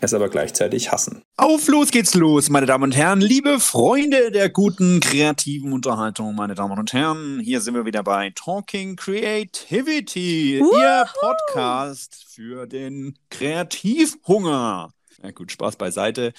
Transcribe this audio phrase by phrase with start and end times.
[0.00, 1.22] es aber gleichzeitig hassen.
[1.36, 6.54] Auf los geht's los, meine Damen und Herren, liebe Freunde der guten kreativen Unterhaltung, meine
[6.54, 7.40] Damen und Herren.
[7.40, 10.78] Hier sind wir wieder bei Talking Creativity, Woohoo!
[10.78, 14.90] Ihr Podcast für den Kreativhunger.
[15.22, 16.32] Ja gut, Spaß beiseite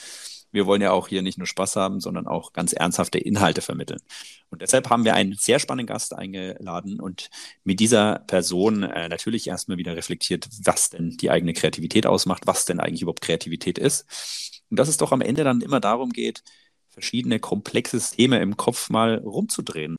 [0.52, 4.00] wir wollen ja auch hier nicht nur Spaß haben, sondern auch ganz ernsthafte Inhalte vermitteln.
[4.50, 7.30] Und deshalb haben wir einen sehr spannenden Gast eingeladen und
[7.64, 12.66] mit dieser Person äh, natürlich erstmal wieder reflektiert, was denn die eigene Kreativität ausmacht, was
[12.66, 14.62] denn eigentlich überhaupt Kreativität ist.
[14.70, 16.44] Und dass es doch am Ende dann immer darum geht,
[16.90, 19.98] verschiedene komplexe Systeme im Kopf mal rumzudrehen.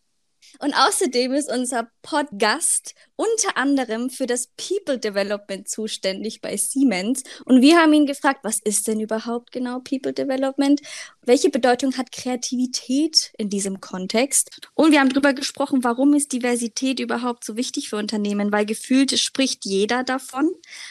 [0.60, 7.22] Und außerdem ist unser Podcast unter anderem für das People Development zuständig bei Siemens.
[7.46, 10.80] Und wir haben ihn gefragt, was ist denn überhaupt genau People Development?
[11.22, 14.50] Welche Bedeutung hat Kreativität in diesem Kontext?
[14.74, 18.52] Und wir haben darüber gesprochen, warum ist Diversität überhaupt so wichtig für Unternehmen?
[18.52, 20.50] Weil gefühlt spricht jeder davon.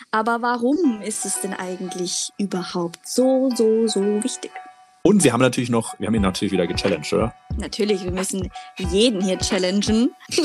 [0.09, 4.51] Aber warum ist es denn eigentlich überhaupt so, so, so wichtig?
[5.01, 7.33] Und wir haben natürlich noch, wir haben ihn natürlich wieder gechallenged, oder?
[7.57, 10.13] Natürlich, wir müssen jeden hier challengen.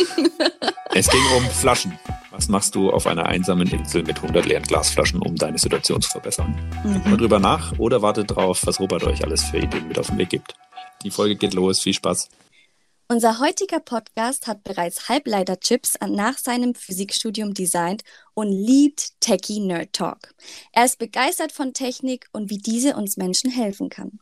[0.94, 1.98] es ging um Flaschen.
[2.30, 6.10] Was machst du auf einer einsamen Insel mit 100 leeren Glasflaschen, um deine Situation zu
[6.10, 6.54] verbessern?
[6.84, 6.92] Mhm.
[6.92, 10.06] Denkt mal drüber nach oder wartet drauf, was Robert euch alles für Ideen mit auf
[10.06, 10.54] den Weg gibt.
[11.02, 11.80] Die Folge geht los.
[11.80, 12.28] Viel Spaß.
[13.08, 20.34] Unser heutiger Podcast hat bereits Halbleiterchips nach seinem Physikstudium designt und liebt Techie Nerd Talk.
[20.72, 24.18] Er ist begeistert von Technik und wie diese uns Menschen helfen kann.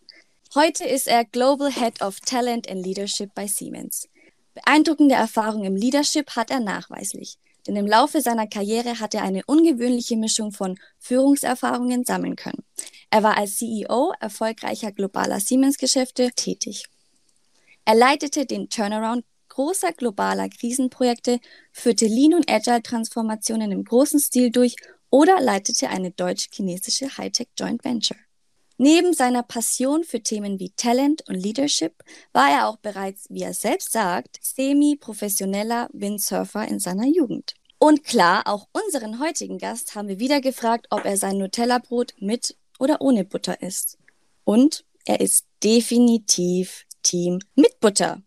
[0.54, 4.06] Heute ist er Global Head of Talent and Leadership bei Siemens.
[4.52, 9.42] Beeindruckende Erfahrung im Leadership hat er nachweislich, denn im Laufe seiner Karriere hat er eine
[9.46, 12.62] ungewöhnliche Mischung von Führungserfahrungen sammeln können.
[13.08, 16.84] Er war als CEO erfolgreicher globaler Siemens-Geschäfte tätig.
[17.86, 21.40] Er leitete den Turnaround großer globaler Krisenprojekte,
[21.72, 24.76] führte Lean- und Agile-Transformationen im großen Stil durch
[25.08, 28.18] oder leitete eine deutsch-chinesische Hightech Joint Venture.
[28.84, 33.54] Neben seiner Passion für Themen wie Talent und Leadership war er auch bereits, wie er
[33.54, 37.54] selbst sagt, semi-professioneller Windsurfer in seiner Jugend.
[37.78, 42.56] Und klar, auch unseren heutigen Gast haben wir wieder gefragt, ob er sein Nutella-Brot mit
[42.80, 43.98] oder ohne Butter isst.
[44.42, 48.20] Und er ist definitiv Team mit Butter.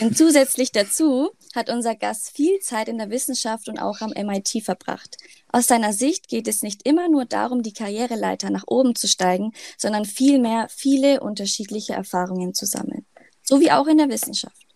[0.00, 4.62] Denn zusätzlich dazu hat unser Gast viel Zeit in der Wissenschaft und auch am MIT
[4.62, 5.16] verbracht.
[5.50, 9.52] Aus seiner Sicht geht es nicht immer nur darum, die Karriereleiter nach oben zu steigen,
[9.76, 13.06] sondern vielmehr viele unterschiedliche Erfahrungen zu sammeln.
[13.42, 14.66] So wie auch in der Wissenschaft.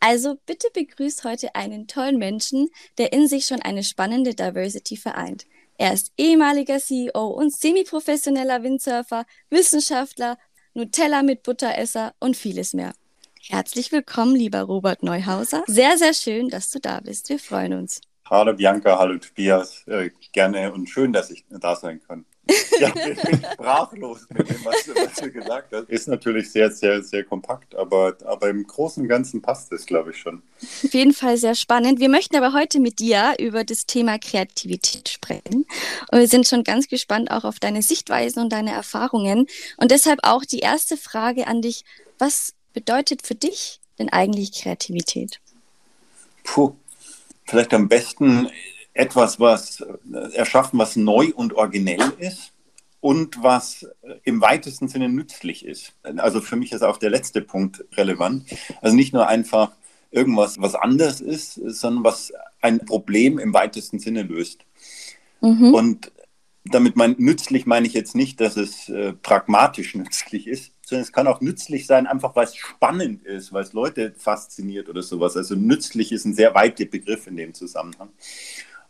[0.00, 5.44] Also bitte begrüßt heute einen tollen Menschen, der in sich schon eine spannende Diversity vereint.
[5.76, 10.38] Er ist ehemaliger CEO und semiprofessioneller Windsurfer, Wissenschaftler,
[10.74, 12.92] Nutella mit Butteresser und vieles mehr.
[13.48, 15.64] Herzlich willkommen, lieber Robert Neuhauser.
[15.66, 17.28] Sehr, sehr schön, dass du da bist.
[17.30, 18.00] Wir freuen uns.
[18.28, 19.82] Hallo Bianca, hallo Tobias.
[19.86, 22.26] Äh, gerne und schön, dass ich da sein kann.
[22.78, 25.88] Ja, ich bin sprachlos mit dem, was, was, du gesagt hast.
[25.88, 30.10] Ist natürlich sehr, sehr, sehr kompakt, aber, aber im Großen und Ganzen passt es, glaube
[30.10, 30.42] ich, schon.
[30.60, 31.98] Auf jeden Fall sehr spannend.
[31.98, 35.66] Wir möchten aber heute mit dir über das Thema Kreativität sprechen.
[36.12, 39.46] Und wir sind schon ganz gespannt auch auf deine Sichtweisen und deine Erfahrungen.
[39.78, 41.84] Und deshalb auch die erste Frage an dich.
[42.18, 45.40] Was bedeutet für dich denn eigentlich Kreativität?
[46.44, 46.74] Puh,
[47.46, 48.48] vielleicht am besten
[48.94, 52.52] etwas, was äh, erschaffen, was neu und originell ist
[53.00, 53.86] und was
[54.24, 55.94] im weitesten Sinne nützlich ist.
[56.02, 58.44] Also für mich ist auch der letzte Punkt relevant.
[58.82, 59.72] Also nicht nur einfach
[60.10, 64.64] irgendwas, was anders ist, sondern was ein Problem im weitesten Sinne löst.
[65.40, 65.74] Mhm.
[65.74, 66.12] Und
[66.64, 71.12] damit mein, nützlich meine ich jetzt nicht, dass es äh, pragmatisch nützlich ist, sondern es
[71.12, 75.36] kann auch nützlich sein, einfach weil es spannend ist, weil es Leute fasziniert oder sowas.
[75.36, 78.10] Also nützlich ist ein sehr weiter Begriff in dem Zusammenhang.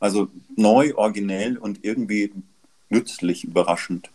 [0.01, 2.33] Also neu, originell und irgendwie
[2.89, 4.11] nützlich, überraschend.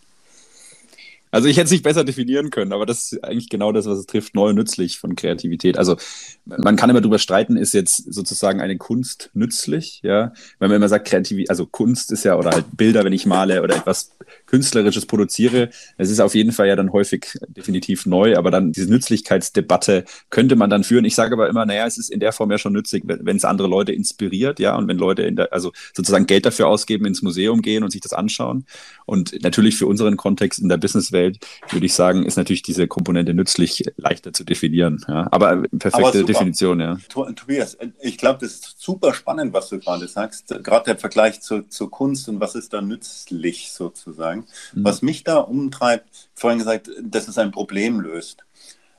[1.36, 4.00] Also ich hätte es nicht besser definieren können, aber das ist eigentlich genau das, was
[4.00, 5.78] es trifft, neu und nützlich von Kreativität.
[5.78, 5.98] Also
[6.46, 10.32] man kann immer darüber streiten, ist jetzt sozusagen eine Kunst nützlich, ja.
[10.60, 13.62] Wenn man immer sagt, Kreativität, also Kunst ist ja, oder halt Bilder, wenn ich male
[13.64, 14.12] oder etwas
[14.46, 18.90] Künstlerisches produziere, es ist auf jeden Fall ja dann häufig definitiv neu, aber dann diese
[18.90, 21.04] Nützlichkeitsdebatte könnte man dann führen.
[21.04, 23.44] Ich sage aber immer, naja, es ist in der Form ja schon nützlich, wenn es
[23.44, 27.22] andere Leute inspiriert, ja, und wenn Leute in der, also sozusagen Geld dafür ausgeben, ins
[27.22, 28.66] Museum gehen und sich das anschauen.
[29.06, 32.88] Und natürlich für unseren Kontext in der Businesswelt Umfeld, würde ich sagen, ist natürlich diese
[32.88, 35.04] Komponente nützlich leichter zu definieren.
[35.07, 35.27] Ja.
[35.31, 36.98] Aber perfekte Aber Definition, ja.
[37.07, 40.48] Tobias, ich glaube, das ist super spannend, was du gerade sagst.
[40.63, 44.45] Gerade der Vergleich zur, zur Kunst und was ist da nützlich sozusagen.
[44.74, 44.83] Mhm.
[44.83, 48.44] Was mich da umtreibt, vorhin gesagt, dass es ein Problem löst.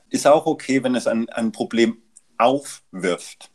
[0.09, 1.97] Ist auch okay, wenn es ein, ein Problem
[2.37, 3.51] aufwirft.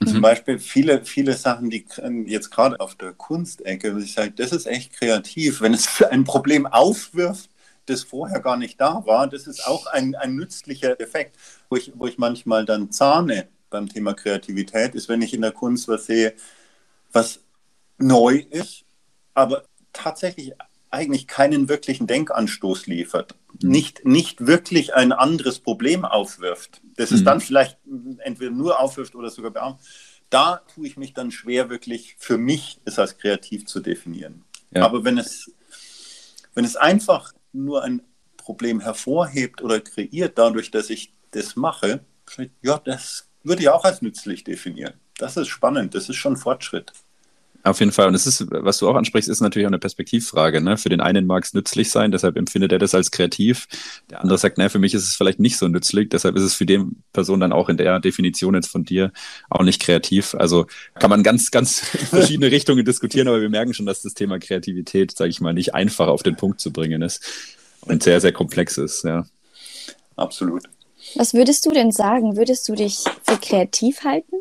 [0.00, 0.06] Mhm.
[0.06, 1.84] Zum Beispiel viele, viele Sachen, die
[2.26, 5.60] jetzt gerade auf der Kunstecke, ich sage, das ist echt kreativ.
[5.60, 7.50] Wenn es ein Problem aufwirft,
[7.86, 11.36] das vorher gar nicht da war, das ist auch ein, ein nützlicher Effekt.
[11.68, 15.52] Wo ich, wo ich manchmal dann zahne beim Thema Kreativität, ist, wenn ich in der
[15.52, 16.34] Kunst was sehe,
[17.12, 17.40] was
[17.98, 18.84] neu ist,
[19.34, 20.52] aber tatsächlich
[20.90, 23.70] eigentlich keinen wirklichen Denkanstoß liefert, mhm.
[23.70, 27.16] nicht, nicht wirklich ein anderes Problem aufwirft, das mhm.
[27.16, 27.78] es dann vielleicht
[28.18, 29.86] entweder nur aufwirft oder sogar beantwortet,
[30.30, 34.44] da tue ich mich dann schwer, wirklich für mich es als kreativ zu definieren.
[34.72, 34.84] Ja.
[34.84, 35.52] Aber wenn es,
[36.54, 38.02] wenn es einfach nur ein
[38.36, 42.04] Problem hervorhebt oder kreiert, dadurch, dass ich das mache,
[42.62, 44.94] ja, das würde ich auch als nützlich definieren.
[45.18, 46.92] Das ist spannend, das ist schon Fortschritt.
[47.64, 48.08] Auf jeden Fall.
[48.08, 50.60] Und es ist, was du auch ansprichst, ist natürlich auch eine Perspektivfrage.
[50.60, 50.76] Ne?
[50.76, 53.66] Für den einen mag es nützlich sein, deshalb empfindet er das als kreativ.
[54.10, 56.52] Der andere sagt, naja, für mich ist es vielleicht nicht so nützlich, deshalb ist es
[56.52, 56.84] für die
[57.14, 59.12] Person dann auch in der Definition jetzt von dir
[59.48, 60.34] auch nicht kreativ.
[60.34, 60.66] Also
[60.98, 61.80] kann man ganz, ganz
[62.10, 65.74] verschiedene Richtungen diskutieren, aber wir merken schon, dass das Thema Kreativität, sage ich mal, nicht
[65.74, 67.24] einfach auf den Punkt zu bringen ist
[67.80, 69.04] und sehr, sehr komplex ist.
[69.04, 69.26] Ja.
[70.16, 70.64] Absolut.
[71.14, 72.36] Was würdest du denn sagen?
[72.36, 74.36] Würdest du dich für kreativ halten?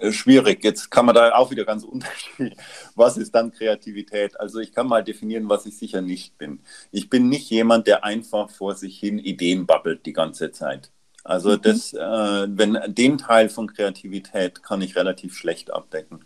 [0.00, 0.62] Äh, schwierig.
[0.64, 2.56] Jetzt kann man da auch wieder ganz unterschiedlich.
[2.94, 4.38] Was ist dann Kreativität?
[4.38, 6.60] Also ich kann mal definieren, was ich sicher nicht bin.
[6.90, 10.90] Ich bin nicht jemand, der einfach vor sich hin Ideen babbelt die ganze Zeit.
[11.24, 11.62] Also mhm.
[11.62, 16.24] das, äh, wenn den Teil von Kreativität kann ich relativ schlecht abdecken.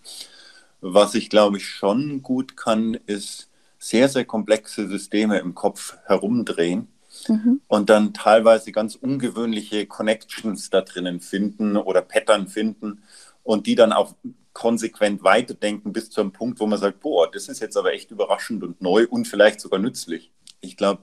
[0.81, 6.88] Was ich glaube ich schon gut kann, ist sehr, sehr komplexe Systeme im Kopf herumdrehen
[7.28, 7.60] mhm.
[7.69, 13.02] und dann teilweise ganz ungewöhnliche Connections da drinnen finden oder Pattern finden
[13.46, 14.14] und die dann auch
[14.52, 18.10] konsequent weiterdenken bis zu einem Punkt, wo man sagt, boah, das ist jetzt aber echt
[18.10, 20.32] überraschend und neu und vielleicht sogar nützlich.
[20.60, 21.02] Ich glaube,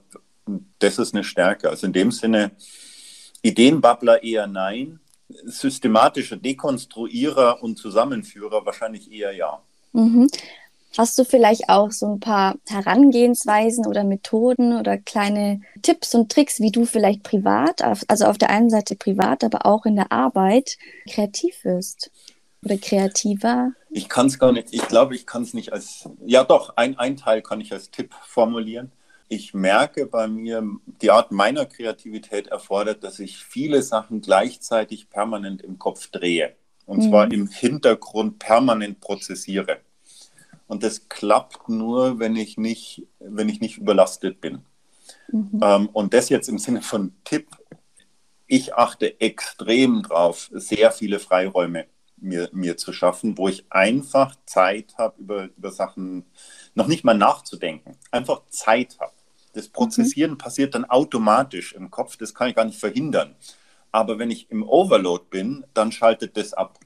[0.78, 1.70] das ist eine Stärke.
[1.70, 2.50] Also in dem Sinne,
[3.42, 9.62] Ideenbabbler eher nein, systematischer Dekonstruierer und Zusammenführer wahrscheinlich eher ja.
[9.92, 10.28] Mhm.
[10.96, 16.60] Hast du vielleicht auch so ein paar Herangehensweisen oder Methoden oder kleine Tipps und Tricks,
[16.60, 20.76] wie du vielleicht privat, also auf der einen Seite privat, aber auch in der Arbeit
[21.08, 22.10] kreativ wirst?
[22.64, 23.72] Oder kreativer?
[23.90, 26.98] Ich kann es gar nicht, ich glaube, ich kann es nicht als, ja doch, ein,
[26.98, 28.90] ein Teil kann ich als Tipp formulieren.
[29.28, 30.62] Ich merke bei mir,
[31.00, 36.54] die Art meiner Kreativität erfordert, dass ich viele Sachen gleichzeitig permanent im Kopf drehe.
[36.86, 37.08] Und mhm.
[37.08, 39.78] zwar im Hintergrund permanent prozessiere.
[40.66, 44.60] Und das klappt nur, wenn ich nicht, wenn ich nicht überlastet bin.
[45.32, 45.60] Mhm.
[45.62, 47.48] Ähm, und das jetzt im Sinne von Tipp.
[48.46, 51.86] Ich achte extrem drauf, sehr viele Freiräume
[52.24, 56.24] mir, mir zu schaffen, wo ich einfach Zeit habe, über, über Sachen
[56.74, 59.12] noch nicht mal nachzudenken, einfach Zeit habe.
[59.52, 60.38] Das Prozessieren mhm.
[60.38, 63.36] passiert dann automatisch im Kopf, das kann ich gar nicht verhindern.
[63.92, 66.80] Aber wenn ich im Overload bin, dann schaltet das ab.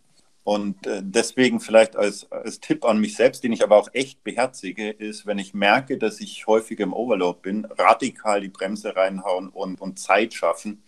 [0.44, 4.24] Und äh, deswegen vielleicht als, als Tipp an mich selbst, den ich aber auch echt
[4.24, 9.50] beherzige, ist, wenn ich merke, dass ich häufig im Overload bin, radikal die Bremse reinhauen
[9.50, 10.82] und, und Zeit schaffen,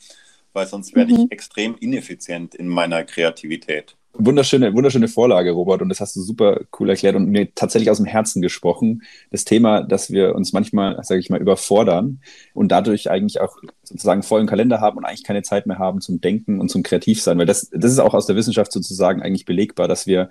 [0.54, 1.20] weil sonst werde mhm.
[1.20, 3.96] ich extrem ineffizient in meiner Kreativität.
[4.14, 7.98] Wunderschöne, wunderschöne Vorlage, Robert, und das hast du super cool erklärt und mir tatsächlich aus
[7.98, 9.02] dem Herzen gesprochen.
[9.30, 12.20] Das Thema, dass wir uns manchmal, sage ich mal, überfordern
[12.52, 16.20] und dadurch eigentlich auch sozusagen vollen Kalender haben und eigentlich keine Zeit mehr haben zum
[16.20, 19.86] Denken und zum Kreativsein, weil das, das ist auch aus der Wissenschaft sozusagen eigentlich belegbar,
[19.86, 20.28] dass wir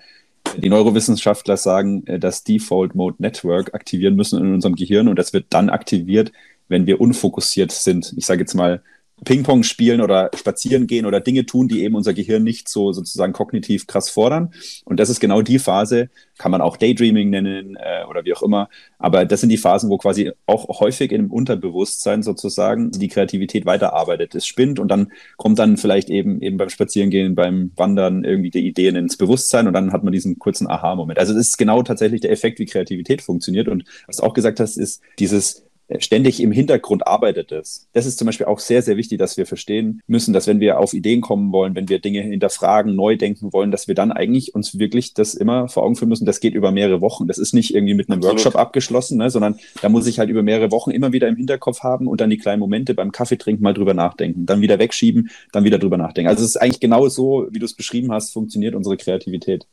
[0.57, 5.33] die Neurowissenschaftler sagen, äh, das Default Mode Network aktivieren müssen in unserem Gehirn und das
[5.33, 6.31] wird dann aktiviert,
[6.67, 8.13] wenn wir unfokussiert sind.
[8.17, 8.81] Ich sage jetzt mal,
[9.25, 13.33] Ping-Pong spielen oder spazieren gehen oder Dinge tun, die eben unser Gehirn nicht so sozusagen
[13.33, 14.53] kognitiv krass fordern.
[14.85, 18.41] Und das ist genau die Phase, kann man auch Daydreaming nennen äh, oder wie auch
[18.41, 18.69] immer.
[18.97, 24.35] Aber das sind die Phasen, wo quasi auch häufig im Unterbewusstsein sozusagen die Kreativität weiterarbeitet.
[24.35, 28.67] Es spinnt und dann kommt dann vielleicht eben eben beim Spazierengehen, beim Wandern irgendwie die
[28.67, 31.19] Ideen ins Bewusstsein und dann hat man diesen kurzen Aha-Moment.
[31.19, 33.67] Also das ist genau tatsächlich der Effekt, wie Kreativität funktioniert.
[33.67, 37.87] Und was du auch gesagt hast, ist dieses ständig im Hintergrund arbeitet es.
[37.93, 40.79] Das ist zum Beispiel auch sehr, sehr wichtig, dass wir verstehen müssen, dass wenn wir
[40.79, 44.53] auf Ideen kommen wollen, wenn wir Dinge hinterfragen, neu denken wollen, dass wir dann eigentlich
[44.53, 47.27] uns wirklich das immer vor Augen führen müssen, das geht über mehrere Wochen.
[47.27, 48.37] Das ist nicht irgendwie mit einem Absolut.
[48.37, 51.81] Workshop abgeschlossen, ne, sondern da muss ich halt über mehrere Wochen immer wieder im Hinterkopf
[51.81, 55.29] haben und dann die kleinen Momente beim Kaffee trinken mal drüber nachdenken, dann wieder wegschieben,
[55.51, 56.29] dann wieder drüber nachdenken.
[56.29, 59.65] Also es ist eigentlich genau so, wie du es beschrieben hast, funktioniert unsere Kreativität.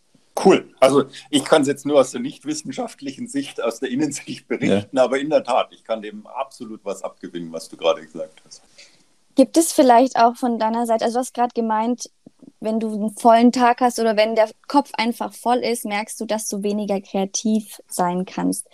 [0.44, 0.74] Cool.
[0.80, 4.96] Also ich kann es jetzt nur aus der nicht wissenschaftlichen Sicht, aus der Innensicht berichten,
[4.96, 5.04] ja.
[5.04, 8.62] aber in der Tat, ich kann dem absolut was abgewinnen, was du gerade gesagt hast.
[9.34, 12.10] Gibt es vielleicht auch von deiner Seite, also du hast gerade gemeint,
[12.60, 16.26] wenn du einen vollen Tag hast oder wenn der Kopf einfach voll ist, merkst du,
[16.26, 18.66] dass du weniger kreativ sein kannst.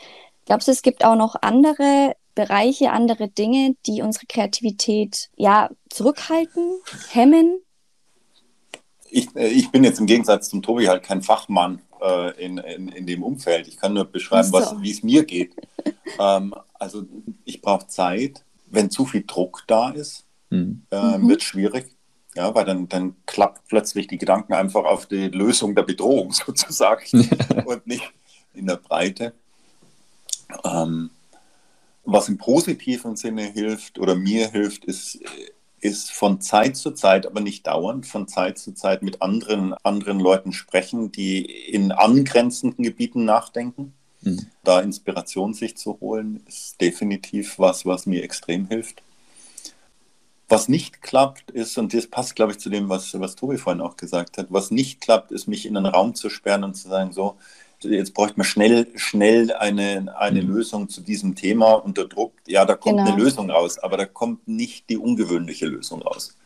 [0.46, 6.80] Glaubst du, es gibt auch noch andere Bereiche, andere Dinge, die unsere Kreativität ja zurückhalten,
[7.10, 7.60] hemmen?
[9.12, 12.88] Ich, äh, ich bin jetzt im Gegensatz zum Tobi halt kein Fachmann äh, in, in,
[12.88, 13.68] in dem Umfeld.
[13.68, 14.54] Ich kann nur beschreiben, so.
[14.54, 15.54] was, wie es mir geht.
[16.18, 17.04] ähm, also
[17.44, 18.44] ich brauche Zeit.
[18.66, 20.86] Wenn zu viel Druck da ist, mhm.
[20.90, 21.28] äh, mhm.
[21.28, 21.94] wird schwierig.
[22.34, 27.28] Ja, weil dann, dann klappt plötzlich die Gedanken einfach auf die Lösung der Bedrohung sozusagen
[27.66, 28.10] und nicht
[28.54, 29.34] in der Breite.
[30.64, 31.10] Ähm,
[32.04, 35.20] was im positiven Sinne hilft oder mir hilft, ist,
[35.82, 40.20] ist von Zeit zu Zeit, aber nicht dauernd, von Zeit zu Zeit mit anderen, anderen
[40.20, 43.92] Leuten sprechen, die in angrenzenden Gebieten nachdenken.
[44.20, 44.46] Mhm.
[44.62, 49.02] Da Inspiration sich zu holen, ist definitiv was, was mir extrem hilft.
[50.48, 53.82] Was nicht klappt, ist, und das passt, glaube ich, zu dem, was, was Tobi vorhin
[53.82, 56.88] auch gesagt hat, was nicht klappt, ist, mich in einen Raum zu sperren und zu
[56.88, 57.38] sagen, so,
[57.84, 60.54] jetzt bräuchte man schnell, schnell eine, eine mhm.
[60.54, 62.32] Lösung zu diesem Thema unter Druck.
[62.46, 63.12] Ja, da kommt genau.
[63.12, 66.36] eine Lösung raus, aber da kommt nicht die ungewöhnliche Lösung raus.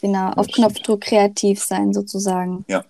[0.00, 2.64] Genau, auf Knopfdruck kreativ sein sozusagen.
[2.68, 2.84] Ja.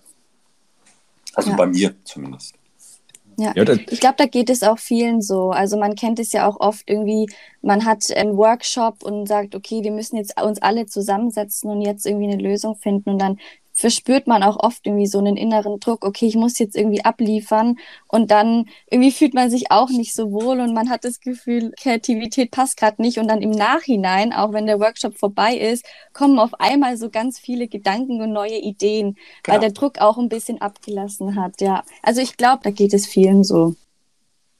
[1.33, 1.55] Also ja.
[1.55, 2.55] bei mir zumindest.
[3.39, 5.51] Ja, ich glaube, da geht es auch vielen so.
[5.51, 7.27] Also man kennt es ja auch oft irgendwie,
[7.61, 12.07] man hat einen Workshop und sagt, okay, wir müssen jetzt uns alle zusammensetzen und jetzt
[12.07, 13.37] irgendwie eine Lösung finden und dann
[13.77, 17.77] verspürt man auch oft irgendwie so einen inneren Druck, okay, ich muss jetzt irgendwie abliefern
[18.07, 21.71] und dann irgendwie fühlt man sich auch nicht so wohl und man hat das Gefühl,
[21.79, 26.39] Kreativität passt gerade nicht und dann im Nachhinein, auch wenn der Workshop vorbei ist, kommen
[26.39, 29.53] auf einmal so ganz viele Gedanken und neue Ideen, genau.
[29.53, 31.83] weil der Druck auch ein bisschen abgelassen hat, ja.
[32.01, 33.75] Also ich glaube, da geht es vielen so.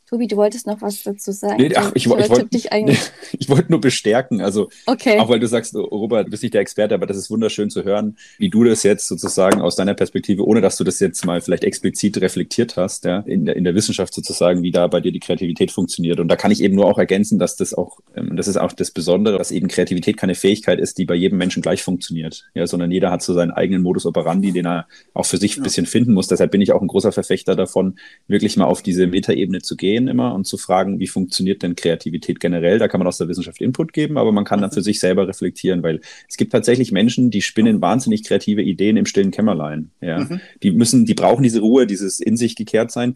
[0.09, 1.57] Tobi, du wolltest noch was dazu sagen.
[1.57, 2.97] Nee, ach, ich, ich, ich wollte
[3.37, 4.39] ich wollt nur bestärken.
[4.39, 5.19] Also, okay.
[5.19, 7.83] auch weil du sagst, Robert, du bist nicht der Experte, aber das ist wunderschön zu
[7.83, 11.41] hören, wie du das jetzt sozusagen aus deiner Perspektive, ohne dass du das jetzt mal
[11.41, 15.11] vielleicht explizit reflektiert hast, ja, in der, in der Wissenschaft sozusagen, wie da bei dir
[15.11, 16.21] die Kreativität funktioniert.
[16.21, 18.71] Und da kann ich eben nur auch ergänzen, dass das auch, ähm, das ist auch
[18.71, 22.65] das Besondere, dass eben Kreativität keine Fähigkeit ist, die bei jedem Menschen gleich funktioniert, ja,
[22.65, 25.85] sondern jeder hat so seinen eigenen Modus operandi, den er auch für sich ein bisschen
[25.85, 26.29] finden muss.
[26.29, 27.99] Deshalb bin ich auch ein großer Verfechter davon,
[28.29, 31.75] wirklich mal auf diese Metaebene zu gehen gehen immer und zu fragen, wie funktioniert denn
[31.75, 32.77] Kreativität generell?
[32.77, 34.75] Da kann man aus der Wissenschaft Input geben, aber man kann dann mhm.
[34.75, 39.05] für sich selber reflektieren, weil es gibt tatsächlich Menschen, die spinnen wahnsinnig kreative Ideen im
[39.05, 39.89] stillen Kämmerlein.
[40.01, 40.39] Ja, mhm.
[40.61, 43.15] die müssen, die brauchen diese Ruhe, dieses in sich gekehrt sein.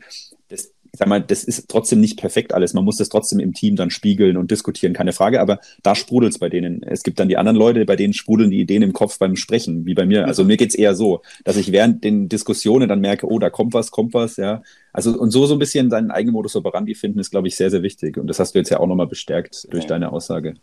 [0.94, 2.74] Ich sag mal, das ist trotzdem nicht perfekt alles.
[2.74, 5.40] Man muss das trotzdem im Team dann spiegeln und diskutieren, keine Frage.
[5.40, 6.84] Aber da sprudelt es bei denen.
[6.84, 9.86] Es gibt dann die anderen Leute, bei denen sprudeln die Ideen im Kopf beim Sprechen,
[9.86, 10.28] wie bei mir.
[10.28, 13.74] Also mir geht's eher so, dass ich während den Diskussionen dann merke, oh, da kommt
[13.74, 14.64] was, kommt was, ja.
[14.92, 17.72] Also und so so ein bisschen seinen eigenen Modus operandi finden, ist, glaube ich, sehr,
[17.72, 18.18] sehr wichtig.
[18.18, 20.56] Und das hast du jetzt ja auch nochmal bestärkt durch deine Aussage.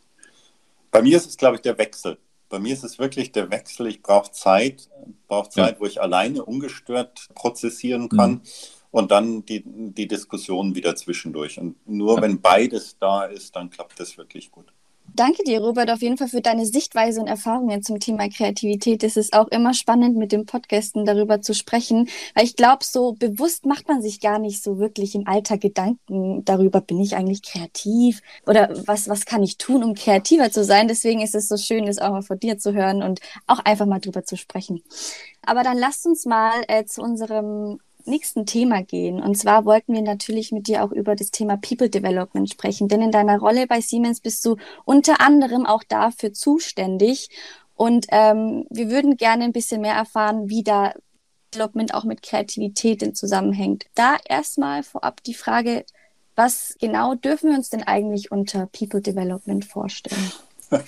[0.90, 2.18] Bei mir ist es, glaube ich, der Wechsel.
[2.50, 3.86] Bei mir ist es wirklich der Wechsel.
[3.86, 4.88] Ich brauche Zeit,
[5.26, 5.80] brauche Zeit, ja.
[5.80, 8.30] wo ich alleine ungestört prozessieren kann.
[8.30, 8.40] Mhm
[8.90, 11.58] und dann die, die Diskussion wieder zwischendurch.
[11.58, 12.22] Und nur ja.
[12.22, 14.66] wenn beides da ist, dann klappt das wirklich gut.
[15.14, 19.02] Danke dir, Robert, auf jeden Fall für deine Sichtweise und Erfahrungen zum Thema Kreativität.
[19.02, 23.14] Es ist auch immer spannend, mit dem Podcasten darüber zu sprechen, weil ich glaube, so
[23.14, 27.42] bewusst macht man sich gar nicht so wirklich im Alltag Gedanken darüber, bin ich eigentlich
[27.42, 30.88] kreativ oder was, was kann ich tun, um kreativer zu sein.
[30.88, 33.86] Deswegen ist es so schön, es auch mal von dir zu hören und auch einfach
[33.86, 34.82] mal drüber zu sprechen.
[35.42, 39.22] Aber dann lasst uns mal äh, zu unserem nächsten Thema gehen.
[39.22, 42.88] Und zwar wollten wir natürlich mit dir auch über das Thema People Development sprechen.
[42.88, 47.28] Denn in deiner Rolle bei Siemens bist du unter anderem auch dafür zuständig.
[47.74, 50.92] Und ähm, wir würden gerne ein bisschen mehr erfahren, wie da
[51.54, 53.86] Development auch mit Kreativität in zusammenhängt.
[53.94, 55.84] Da erstmal vorab die Frage,
[56.34, 60.32] was genau dürfen wir uns denn eigentlich unter People Development vorstellen?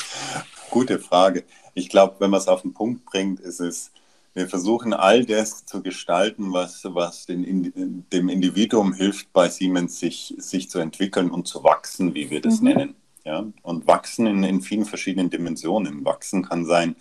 [0.70, 1.44] Gute Frage.
[1.74, 3.90] Ich glaube, wenn man es auf den Punkt bringt, ist es
[4.32, 10.34] wir versuchen all das zu gestalten, was, was den, dem Individuum hilft, bei Siemens sich,
[10.38, 12.68] sich zu entwickeln und zu wachsen, wie wir das mhm.
[12.68, 12.94] nennen.
[13.24, 13.44] Ja?
[13.62, 16.04] Und wachsen in, in vielen verschiedenen Dimensionen.
[16.04, 16.96] Wachsen kann sein,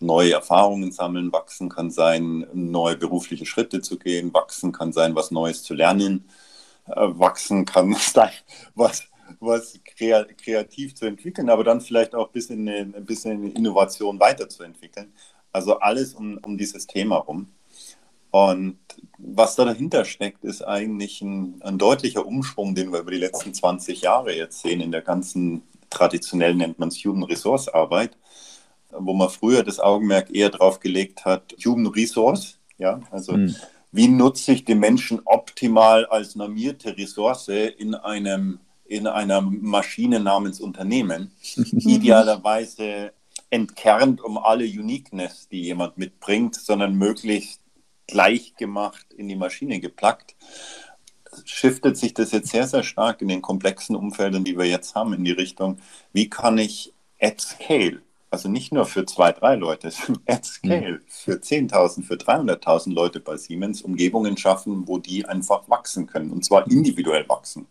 [0.00, 5.30] neue Erfahrungen sammeln, wachsen kann sein, neue berufliche Schritte zu gehen, wachsen kann sein, was
[5.30, 6.24] Neues zu lernen,
[6.86, 8.32] äh, wachsen kann sein,
[8.74, 9.04] was,
[9.40, 14.18] was kreativ zu entwickeln, aber dann vielleicht auch bis in eine, bis in eine Innovation
[14.18, 15.12] weiterzuentwickeln.
[15.52, 17.48] Also alles um, um dieses Thema rum.
[18.30, 18.78] Und
[19.18, 23.52] was da dahinter steckt, ist eigentlich ein, ein, deutlicher Umschwung, den wir über die letzten
[23.52, 28.16] 20 Jahre jetzt sehen in der ganzen, traditionell nennt man es Human Resource Arbeit,
[28.90, 33.54] wo man früher das Augenmerk eher darauf gelegt hat, Human Resource, ja, also mhm.
[33.90, 40.60] wie nutze ich die Menschen optimal als normierte Ressource in einem in einer Maschine namens
[40.60, 43.12] Unternehmen, idealerweise
[43.52, 47.60] entkernt um alle Uniqueness, die jemand mitbringt, sondern möglichst
[48.06, 50.34] gleich gemacht in die Maschine geplackt,
[51.44, 55.12] shiftet sich das jetzt sehr, sehr stark in den komplexen Umfeldern, die wir jetzt haben,
[55.12, 55.78] in die Richtung,
[56.14, 59.92] wie kann ich at scale, also nicht nur für zwei, drei Leute,
[60.26, 61.00] at scale, mhm.
[61.06, 66.42] für 10.000, für 300.000 Leute bei Siemens Umgebungen schaffen, wo die einfach wachsen können und
[66.42, 67.66] zwar individuell wachsen.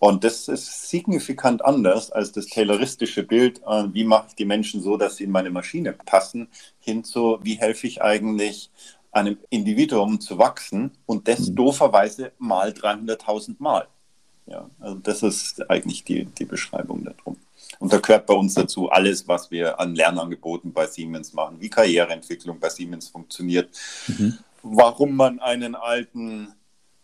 [0.00, 4.80] Und das ist signifikant anders als das tayloristische Bild, äh, wie mache ich die Menschen
[4.82, 6.48] so, dass sie in meine Maschine passen,
[6.80, 8.70] hin zu, wie helfe ich eigentlich
[9.12, 11.56] einem Individuum zu wachsen und das mhm.
[11.56, 13.88] dooferweise mal 300.000 Mal.
[14.46, 17.36] Ja, also das ist eigentlich die, die Beschreibung darum.
[17.78, 21.68] Und da gehört bei uns dazu alles, was wir an Lernangeboten bei Siemens machen, wie
[21.68, 23.68] Karriereentwicklung bei Siemens funktioniert,
[24.08, 24.38] mhm.
[24.62, 26.54] warum man einen alten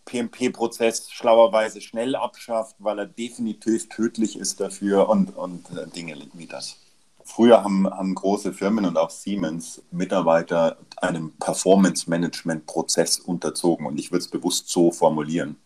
[0.07, 6.47] PMP-Prozess schlauerweise schnell abschafft, weil er definitiv tödlich ist dafür und, und äh, Dinge wie
[6.47, 6.77] das.
[7.23, 14.23] Früher haben, haben große Firmen und auch Siemens Mitarbeiter einem Performance-Management-Prozess unterzogen und ich würde
[14.23, 15.57] es bewusst so formulieren,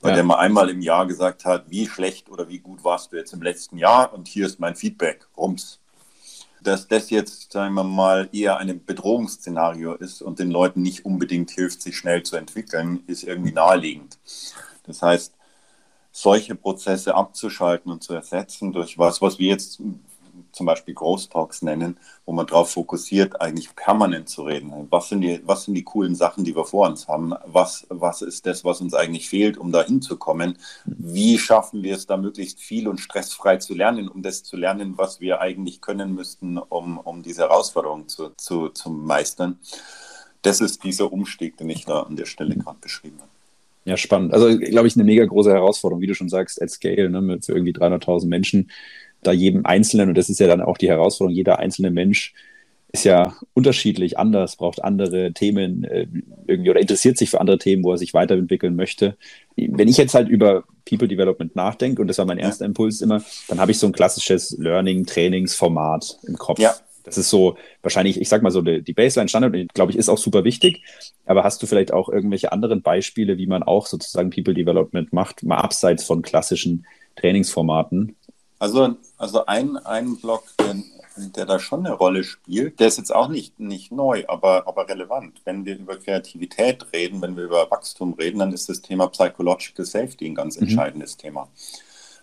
[0.00, 0.14] bei ja.
[0.16, 3.34] der man einmal im Jahr gesagt hat, wie schlecht oder wie gut warst du jetzt
[3.34, 5.81] im letzten Jahr und hier ist mein Feedback, rums
[6.62, 11.50] dass das jetzt, sagen wir mal, eher ein Bedrohungsszenario ist und den Leuten nicht unbedingt
[11.50, 14.18] hilft, sich schnell zu entwickeln, ist irgendwie naheliegend.
[14.84, 15.34] Das heißt,
[16.12, 19.80] solche Prozesse abzuschalten und zu ersetzen durch was, was wir jetzt
[20.52, 24.72] zum Beispiel Growth Talks nennen, wo man darauf fokussiert, eigentlich permanent zu reden.
[24.90, 27.34] Was sind, die, was sind die coolen Sachen, die wir vor uns haben?
[27.46, 30.58] Was, was ist das, was uns eigentlich fehlt, um da hinzukommen?
[30.84, 34.98] Wie schaffen wir es da möglichst viel und stressfrei zu lernen, um das zu lernen,
[34.98, 39.58] was wir eigentlich können müssten, um, um diese Herausforderung zu, zu, zu meistern?
[40.42, 43.30] Das ist dieser Umstieg, den ich da an der Stelle gerade beschrieben habe.
[43.84, 44.32] Ja, spannend.
[44.32, 47.48] Also, glaube ich, eine mega große Herausforderung, wie du schon sagst, at scale, ne, mit
[47.48, 48.70] irgendwie 300.000 Menschen
[49.22, 52.34] da jedem Einzelnen, und das ist ja dann auch die Herausforderung, jeder einzelne Mensch
[52.92, 56.06] ist ja unterschiedlich, anders, braucht andere Themen äh,
[56.46, 59.16] irgendwie oder interessiert sich für andere Themen, wo er sich weiterentwickeln möchte.
[59.56, 63.22] Wenn ich jetzt halt über People Development nachdenke, und das war mein erster Impuls immer,
[63.48, 66.58] dann habe ich so ein klassisches Learning-Trainingsformat im Kopf.
[66.58, 66.74] Ja.
[67.04, 70.18] Das ist so wahrscheinlich, ich sag mal so, die, die Baseline-Standard, glaube ich, ist auch
[70.18, 70.82] super wichtig.
[71.24, 75.42] Aber hast du vielleicht auch irgendwelche anderen Beispiele, wie man auch sozusagen People Development macht,
[75.42, 78.16] mal abseits von klassischen Trainingsformaten?
[78.62, 80.44] Also, also ein, ein Block,
[81.16, 84.88] der, da schon eine Rolle spielt, der ist jetzt auch nicht, nicht neu, aber, aber
[84.88, 85.40] relevant.
[85.44, 89.84] Wenn wir über Kreativität reden, wenn wir über Wachstum reden, dann ist das Thema Psychological
[89.84, 90.68] Safety ein ganz mhm.
[90.68, 91.48] entscheidendes Thema.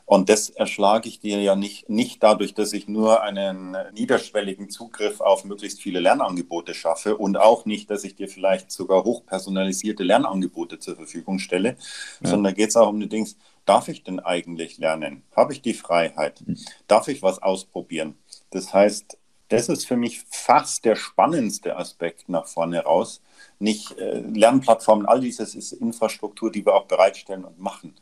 [0.09, 5.21] Und das erschlage ich dir ja nicht, nicht dadurch, dass ich nur einen niederschwelligen Zugriff
[5.21, 10.79] auf möglichst viele Lernangebote schaffe und auch nicht, dass ich dir vielleicht sogar hochpersonalisierte Lernangebote
[10.79, 11.77] zur Verfügung stelle,
[12.21, 12.29] ja.
[12.29, 15.21] sondern da geht es auch um die Dings, darf ich denn eigentlich lernen?
[15.35, 16.39] Habe ich die Freiheit?
[16.39, 16.57] Hm.
[16.87, 18.17] Darf ich was ausprobieren?
[18.49, 19.15] Das heißt,
[19.49, 23.21] das ist für mich fast der spannendste Aspekt nach vorne raus.
[23.59, 27.93] Nicht äh, Lernplattformen, all dieses ist Infrastruktur, die wir auch bereitstellen und machen.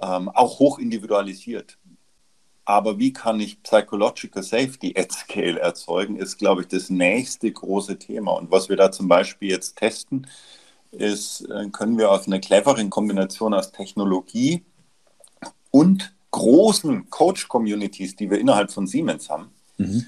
[0.00, 1.78] Ähm, auch hoch individualisiert.
[2.64, 7.96] Aber wie kann ich Psychological Safety at Scale erzeugen, ist, glaube ich, das nächste große
[7.96, 8.32] Thema.
[8.32, 10.26] Und was wir da zum Beispiel jetzt testen,
[10.90, 14.64] ist, äh, können wir aus einer cleveren Kombination aus Technologie
[15.70, 20.06] und großen Coach-Communities, die wir innerhalb von Siemens haben, mhm.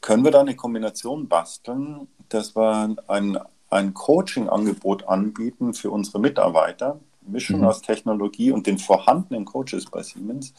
[0.00, 3.38] können wir da eine Kombination basteln, dass wir ein,
[3.70, 7.66] ein Coaching-Angebot anbieten für unsere Mitarbeiter, Mischung mhm.
[7.66, 10.54] aus Technologie und den vorhandenen Coaches bei Siemens,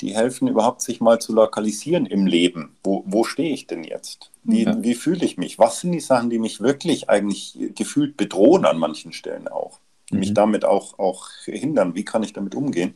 [0.00, 2.76] die helfen überhaupt sich mal zu lokalisieren im Leben.
[2.84, 4.30] Wo, wo stehe ich denn jetzt?
[4.44, 4.76] Wie, ja.
[4.82, 5.58] wie fühle ich mich?
[5.58, 9.78] Was sind die Sachen, die mich wirklich eigentlich gefühlt bedrohen an manchen Stellen auch?
[10.10, 10.20] Die mhm.
[10.20, 11.94] mich damit auch, auch hindern?
[11.94, 12.94] Wie kann ich damit umgehen?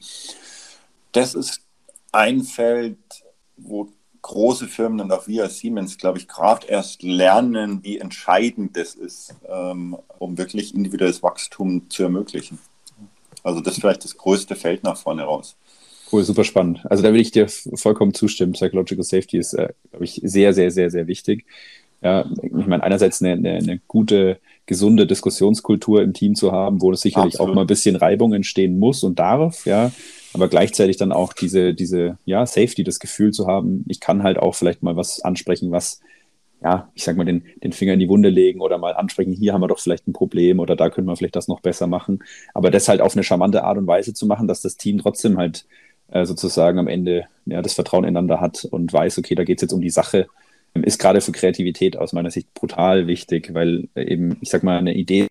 [1.12, 1.62] das ist
[2.12, 2.98] ein Feld,
[3.56, 3.88] wo
[4.22, 8.94] große Firmen und auch wir als Siemens, glaube ich, gerade erst lernen, wie entscheidend das
[8.94, 12.58] ist, ähm, um wirklich individuelles Wachstum zu ermöglichen.
[13.42, 15.56] Also das ist vielleicht das größte Feld nach vorne raus.
[16.12, 16.80] Cool, super spannend.
[16.90, 18.52] Also da will ich dir vollkommen zustimmen.
[18.52, 21.46] Psychological Safety ist, äh, glaube ich, sehr, sehr, sehr, sehr wichtig.
[22.02, 26.90] Ja, ich meine, einerseits eine, eine, eine, gute, gesunde Diskussionskultur im Team zu haben, wo
[26.92, 27.50] es sicherlich Absolut.
[27.50, 29.92] auch mal ein bisschen Reibung entstehen muss und darf, ja
[30.32, 34.38] aber gleichzeitig dann auch diese, diese, ja, Safety, das Gefühl zu haben, ich kann halt
[34.38, 36.00] auch vielleicht mal was ansprechen, was,
[36.62, 39.52] ja, ich sag mal, den, den Finger in die Wunde legen oder mal ansprechen, hier
[39.52, 42.22] haben wir doch vielleicht ein Problem oder da können wir vielleicht das noch besser machen.
[42.54, 45.38] Aber das halt auf eine charmante Art und Weise zu machen, dass das Team trotzdem
[45.38, 45.64] halt
[46.08, 49.62] äh, sozusagen am Ende ja, das Vertrauen ineinander hat und weiß, okay, da geht es
[49.62, 50.26] jetzt um die Sache,
[50.74, 54.94] ist gerade für Kreativität aus meiner Sicht brutal wichtig, weil eben, ich sag mal, eine
[54.94, 55.26] Idee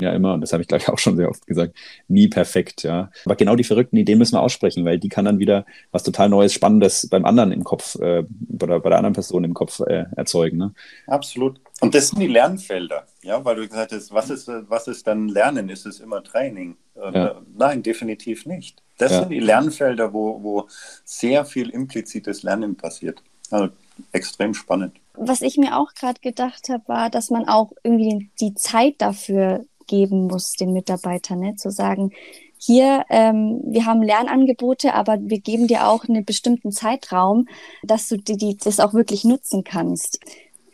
[0.00, 1.74] ja immer, und das habe ich glaube ich auch schon sehr oft gesagt,
[2.08, 3.10] nie perfekt, ja.
[3.24, 6.28] Aber genau die verrückten Ideen müssen wir aussprechen, weil die kann dann wieder was total
[6.28, 8.24] Neues, Spannendes beim anderen im Kopf äh,
[8.60, 10.58] oder bei der anderen Person im Kopf äh, erzeugen.
[10.58, 10.74] Ne?
[11.06, 11.60] Absolut.
[11.80, 15.28] Und das sind die Lernfelder, ja, weil du gesagt hast, was ist, was ist dann
[15.28, 15.68] Lernen?
[15.68, 16.76] Ist es immer Training?
[16.96, 17.40] Äh, ja.
[17.56, 18.82] Nein, definitiv nicht.
[18.98, 19.20] Das ja.
[19.20, 20.68] sind die Lernfelder, wo, wo
[21.04, 23.22] sehr viel implizites Lernen passiert.
[23.50, 23.68] Also
[24.12, 24.96] extrem spannend.
[25.14, 29.64] Was ich mir auch gerade gedacht habe, war, dass man auch irgendwie die Zeit dafür
[29.88, 31.56] geben muss, den Mitarbeitern, ne?
[31.56, 32.12] zu sagen,
[32.58, 37.48] hier, ähm, wir haben Lernangebote, aber wir geben dir auch einen bestimmten Zeitraum,
[37.84, 40.20] dass du die, die, das auch wirklich nutzen kannst.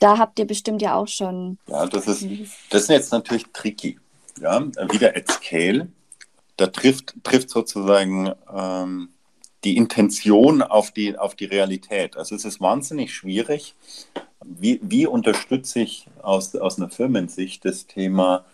[0.01, 1.59] Da habt ihr bestimmt ja auch schon.
[1.67, 2.27] Ja, das ist,
[2.71, 3.99] das ist jetzt natürlich tricky.
[4.41, 5.89] Ja, wieder at scale.
[6.57, 9.11] Da trifft, trifft sozusagen ähm,
[9.65, 12.17] die Intention auf die, auf die Realität.
[12.17, 13.75] Also es ist wahnsinnig schwierig.
[14.45, 18.45] Wie, wie unterstütze ich aus, aus einer Firmensicht das Thema,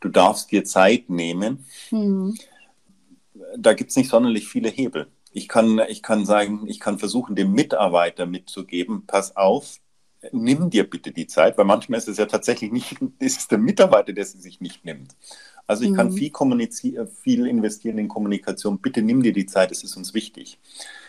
[0.00, 1.64] du darfst dir Zeit nehmen?
[1.90, 2.36] Mhm.
[3.56, 5.08] Da gibt es nicht sonderlich viele Hebel.
[5.32, 9.78] Ich kann, ich kann sagen, ich kann versuchen, dem Mitarbeiter mitzugeben, pass auf,
[10.32, 13.58] nimm dir bitte die Zeit, weil manchmal ist es ja tatsächlich nicht, ist es der
[13.58, 15.14] Mitarbeiter, der sie sich nicht nimmt.
[15.66, 15.96] Also ich mhm.
[15.96, 16.32] kann viel,
[17.22, 18.80] viel investieren in Kommunikation.
[18.80, 20.58] Bitte nimm dir die Zeit, es ist uns wichtig.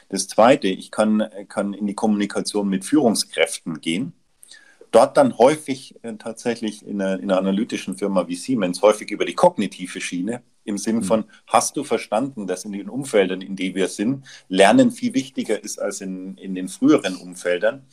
[0.09, 4.13] Das Zweite, ich kann, kann in die Kommunikation mit Führungskräften gehen.
[4.91, 9.25] Dort dann häufig äh, tatsächlich in einer, in einer, analytischen Firma wie Siemens häufig über
[9.25, 11.03] die kognitive Schiene im Sinn mhm.
[11.03, 15.63] von, hast du verstanden, dass in den Umfeldern, in denen wir sind, Lernen viel wichtiger
[15.63, 17.83] ist als in, in den früheren Umfeldern?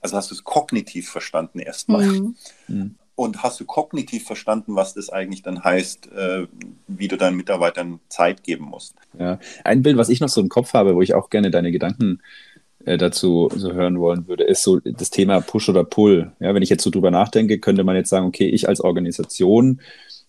[0.00, 2.06] Also hast du es kognitiv verstanden erstmal.
[2.06, 2.36] Mhm.
[2.68, 2.94] mhm.
[3.16, 6.46] Und hast du kognitiv verstanden, was das eigentlich dann heißt, äh,
[6.86, 8.94] wie du deinen Mitarbeitern Zeit geben musst?
[9.18, 11.70] Ja, ein Bild, was ich noch so im Kopf habe, wo ich auch gerne deine
[11.70, 12.49] Gedanken äh,
[12.84, 16.32] dazu so hören wollen würde, ist so das Thema Push oder Pull.
[16.40, 19.80] Ja, wenn ich jetzt so drüber nachdenke, könnte man jetzt sagen, okay, ich als Organisation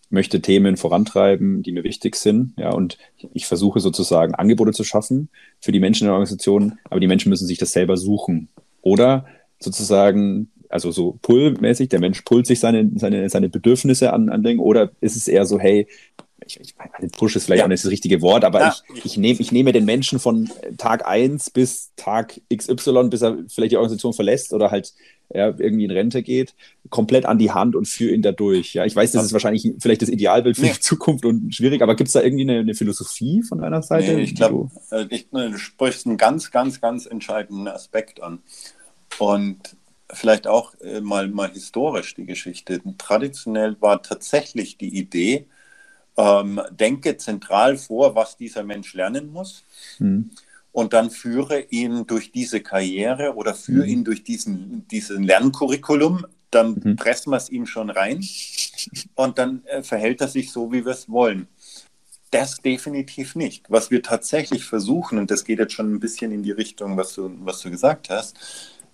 [0.10, 2.54] möchte Themen vorantreiben, die mir wichtig sind.
[2.58, 2.98] Ja, und
[3.34, 7.30] ich versuche sozusagen Angebote zu schaffen für die Menschen in der Organisation, aber die Menschen
[7.30, 8.50] müssen sich das selber suchen.
[8.82, 9.26] Oder
[9.60, 14.60] sozusagen, also so pull-mäßig, der Mensch pullt sich seine, seine, seine Bedürfnisse an, an Dingen,
[14.60, 15.88] oder ist es eher so, hey,
[16.45, 17.65] ich, ich meine, Push ist vielleicht ja.
[17.65, 18.75] auch nicht das richtige Wort, aber ja.
[18.93, 23.38] ich, ich, nehm, ich nehme den Menschen von Tag 1 bis Tag XY, bis er
[23.47, 24.93] vielleicht die Organisation verlässt oder halt
[25.34, 26.56] ja, irgendwie in Rente geht,
[26.89, 28.73] komplett an die Hand und führe ihn da durch.
[28.73, 30.73] Ja, ich weiß, das ist wahrscheinlich vielleicht das Idealbild für nee.
[30.73, 34.13] die Zukunft und schwierig, aber gibt es da irgendwie eine, eine, Philosophie von deiner Seite?
[34.13, 38.39] Nee, ich glaube, äh, du sprichst einen ganz, ganz, ganz entscheidenden Aspekt an.
[39.19, 39.75] Und
[40.12, 42.82] vielleicht auch äh, mal, mal historisch die Geschichte.
[42.97, 45.47] Traditionell war tatsächlich die Idee,
[46.17, 49.63] ähm, denke zentral vor, was dieser Mensch lernen muss.
[50.00, 50.32] Mhm.
[50.71, 53.91] Und dann führe ihn durch diese Karriere oder führe mhm.
[53.91, 56.26] ihn durch diesen, diesen Lerncurriculum.
[56.50, 56.95] Dann mhm.
[56.95, 58.24] pressen wir es ihm schon rein
[59.15, 61.47] und dann äh, verhält er sich so, wie wir es wollen.
[62.32, 63.69] Das definitiv nicht.
[63.69, 67.13] Was wir tatsächlich versuchen, und das geht jetzt schon ein bisschen in die Richtung, was
[67.13, 68.38] du, was du gesagt hast,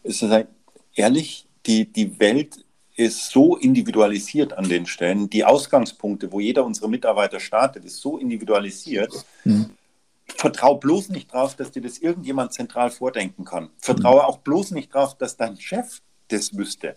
[0.04, 0.48] ist es halt
[0.96, 2.66] ehrlich, die, die Welt
[2.98, 5.30] ist so individualisiert an den Stellen.
[5.30, 9.14] Die Ausgangspunkte, wo jeder unserer Mitarbeiter startet, ist so individualisiert.
[9.44, 9.70] Mhm.
[10.26, 13.70] Vertrau bloß nicht drauf, dass dir das irgendjemand zentral vordenken kann.
[13.78, 14.26] Vertraue mhm.
[14.26, 16.96] auch bloß nicht drauf, dass dein Chef das wüsste.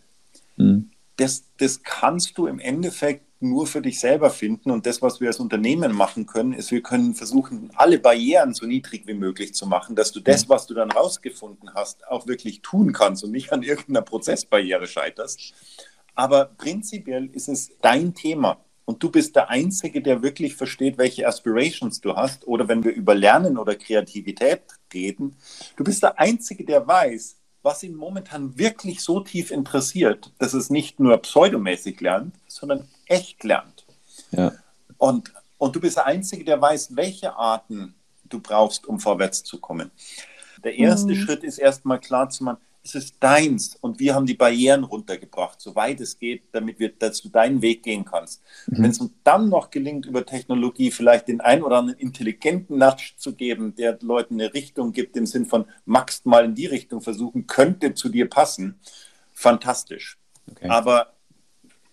[0.57, 0.91] Mhm.
[1.17, 4.71] Das, das kannst du im Endeffekt nur für dich selber finden.
[4.71, 8.67] Und das, was wir als Unternehmen machen können, ist, wir können versuchen, alle Barrieren so
[8.67, 10.51] niedrig wie möglich zu machen, dass du das, mhm.
[10.51, 15.53] was du dann rausgefunden hast, auch wirklich tun kannst und nicht an irgendeiner Prozessbarriere scheiterst.
[16.21, 18.59] Aber prinzipiell ist es dein Thema.
[18.85, 22.47] Und du bist der Einzige, der wirklich versteht, welche Aspirations du hast.
[22.47, 24.61] Oder wenn wir über Lernen oder Kreativität
[24.93, 25.35] reden,
[25.77, 30.69] du bist der Einzige, der weiß, was ihn momentan wirklich so tief interessiert, dass es
[30.69, 33.87] nicht nur pseudomäßig lernt, sondern echt lernt.
[34.31, 34.53] Ja.
[34.99, 37.95] Und, und du bist der Einzige, der weiß, welche Arten
[38.29, 39.91] du brauchst, um vorwärts zu kommen.
[40.65, 41.17] Der erste mhm.
[41.17, 45.61] Schritt ist erstmal klar zu machen, es ist deins und wir haben die Barrieren runtergebracht,
[45.61, 48.43] soweit es geht, damit wir, dass du deinen Weg gehen kannst.
[48.67, 48.83] Mhm.
[48.83, 53.13] Wenn es uns dann noch gelingt, über Technologie vielleicht den ein oder anderen intelligenten Nudge
[53.17, 57.03] zu geben, der Leuten eine Richtung gibt, im Sinn von magst mal in die Richtung
[57.03, 58.79] versuchen, könnte zu dir passen,
[59.33, 60.19] fantastisch.
[60.51, 60.69] Okay.
[60.69, 61.13] Aber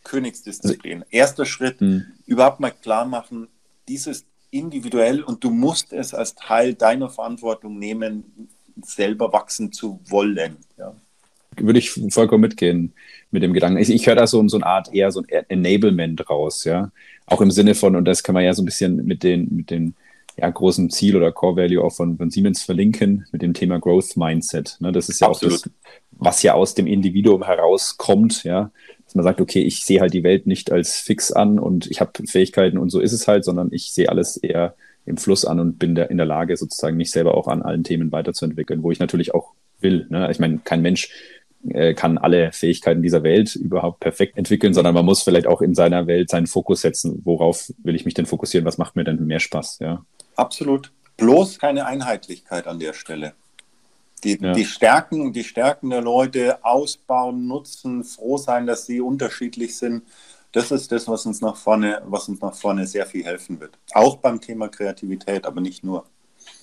[0.03, 1.03] Königsdisziplin.
[1.09, 2.05] Erster Schritt, mhm.
[2.25, 3.49] überhaupt mal klar machen,
[3.89, 8.49] dieses individuell und du musst es als Teil deiner Verantwortung nehmen,
[8.83, 10.57] selber wachsen zu wollen.
[10.77, 10.95] Ja.
[11.57, 12.93] Würde ich vollkommen mitgehen
[13.31, 13.79] mit dem Gedanken.
[13.79, 16.91] Ich, ich höre da so, so eine Art eher so ein Enablement raus, ja.
[17.25, 19.69] Auch im Sinne von, und das kann man ja so ein bisschen mit den, mit
[19.69, 19.95] den
[20.37, 24.15] ja, großen Ziel oder Core Value auch von, von Siemens verlinken, mit dem Thema Growth
[24.15, 24.77] Mindset.
[24.79, 24.91] Ne?
[24.91, 25.55] Das ist ja Absolut.
[25.55, 25.71] auch das,
[26.11, 28.71] was ja aus dem Individuum herauskommt, ja
[29.07, 32.01] dass man sagt, okay, ich sehe halt die Welt nicht als fix an und ich
[32.01, 34.75] habe Fähigkeiten und so ist es halt, sondern ich sehe alles eher
[35.07, 37.83] im Fluss an und bin der, in der Lage, sozusagen mich selber auch an allen
[37.83, 40.05] Themen weiterzuentwickeln, wo ich natürlich auch will.
[40.09, 40.29] Ne?
[40.29, 41.09] Ich meine, kein Mensch
[41.69, 45.75] äh, kann alle Fähigkeiten dieser Welt überhaupt perfekt entwickeln, sondern man muss vielleicht auch in
[45.75, 47.21] seiner Welt seinen Fokus setzen.
[47.23, 48.65] Worauf will ich mich denn fokussieren?
[48.65, 49.79] Was macht mir denn mehr Spaß?
[49.79, 50.03] Ja.
[50.35, 50.91] Absolut.
[51.15, 53.33] Bloß keine Einheitlichkeit an der Stelle.
[54.23, 54.53] Die, ja.
[54.53, 60.03] die, Stärken, die Stärken der Leute ausbauen, nutzen, froh sein, dass sie unterschiedlich sind.
[60.57, 63.77] Das ist das, was uns nach vorne, was uns nach vorne sehr viel helfen wird.
[63.93, 66.05] Auch beim Thema Kreativität, aber nicht nur.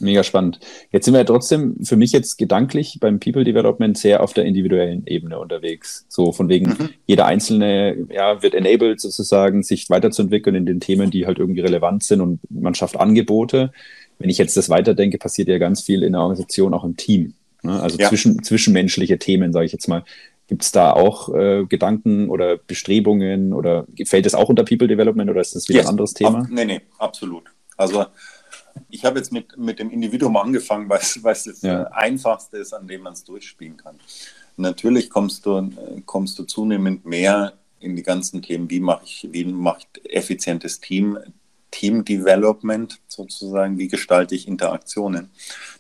[0.01, 0.59] Mega spannend.
[0.91, 4.47] Jetzt sind wir ja trotzdem für mich jetzt gedanklich beim People Development sehr auf der
[4.47, 6.07] individuellen Ebene unterwegs.
[6.09, 6.89] So von wegen, mhm.
[7.07, 12.03] jeder Einzelne ja, wird enabled sozusagen, sich weiterzuentwickeln in den Themen, die halt irgendwie relevant
[12.03, 13.71] sind und man schafft Angebote.
[14.19, 17.35] Wenn ich jetzt das weiterdenke, passiert ja ganz viel in der Organisation, auch im Team.
[17.63, 17.81] Ne?
[17.81, 18.09] Also ja.
[18.09, 20.03] zwischen, zwischenmenschliche Themen, sage ich jetzt mal.
[20.47, 25.31] Gibt es da auch äh, Gedanken oder Bestrebungen oder fällt das auch unter People Development
[25.31, 25.87] oder ist das wieder yes.
[25.87, 26.41] ein anderes Thema?
[26.41, 27.45] Ab, nee, nee, absolut.
[27.77, 28.07] Also
[28.91, 31.85] ich habe jetzt mit, mit dem Individuum angefangen, weil es das ja.
[31.85, 33.99] einfachste ist, an dem man es durchspielen kann.
[34.57, 35.71] Natürlich kommst du,
[36.07, 40.81] kommst du zunehmend mehr in die ganzen Themen, wie mache ich, wie mache ich effizientes
[40.81, 41.19] Team,
[41.71, 45.31] Team Development sozusagen, wie gestalte ich Interaktionen.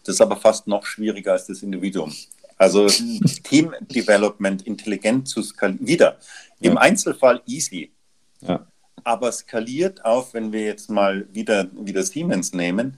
[0.04, 2.12] Das ist aber fast noch schwieriger als das Individuum.
[2.56, 5.86] Also Team Development intelligent zu skalieren.
[5.86, 6.18] Wieder,
[6.60, 7.92] im Einzelfall easy.
[8.40, 8.66] Ja.
[9.02, 12.96] Aber skaliert auf, wenn wir jetzt mal wieder, wieder Siemens nehmen,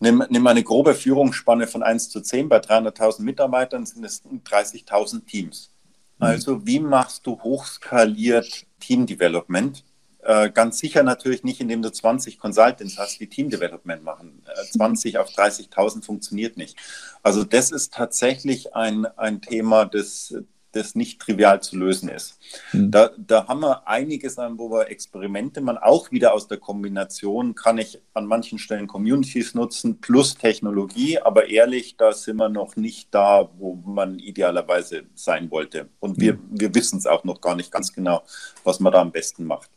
[0.00, 5.26] nimm, nimm eine grobe Führungsspanne von 1 zu 10, bei 300.000 Mitarbeitern sind es 30.000
[5.26, 5.70] Teams.
[6.18, 6.26] Mhm.
[6.26, 9.84] Also wie machst du hochskaliert Team Development?
[10.22, 14.42] Äh, ganz sicher natürlich nicht, indem du 20 Consultants hast, die Team Development machen.
[14.46, 16.76] Äh, 20 auf 30.000 funktioniert nicht.
[17.24, 20.32] Also das ist tatsächlich ein, ein Thema, das,
[20.70, 22.38] das nicht trivial zu lösen ist.
[22.72, 22.92] Mhm.
[22.92, 27.56] Da, da haben wir einiges an, wo wir Experimente man auch wieder aus der Kombination
[27.56, 32.76] kann ich an manchen Stellen Communities nutzen plus Technologie, aber ehrlich, da sind wir noch
[32.76, 35.88] nicht da, wo man idealerweise sein wollte.
[35.98, 36.48] Und wir, mhm.
[36.52, 38.22] wir wissen es auch noch gar nicht ganz genau,
[38.62, 39.68] was man da am besten macht.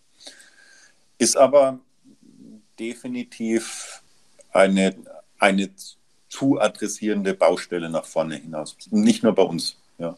[1.17, 1.79] Ist aber
[2.79, 4.01] definitiv
[4.51, 4.95] eine,
[5.39, 5.69] eine
[6.29, 8.75] zu adressierende Baustelle nach vorne hinaus.
[8.91, 9.77] Nicht nur bei uns.
[9.97, 10.17] Ja.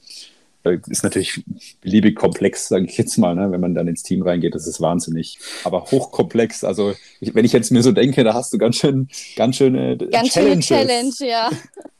[0.89, 1.43] Ist natürlich
[1.79, 3.51] beliebig komplex, sage ich jetzt mal, ne?
[3.51, 5.39] wenn man dann ins Team reingeht, das ist wahnsinnig.
[5.63, 6.65] Aber hochkomplex.
[6.65, 9.07] Also, ich, wenn ich jetzt mir so denke, da hast du ganz schön,
[9.37, 10.65] ganz schöne ganz Challenges.
[10.65, 11.49] schöne Challenge, ja.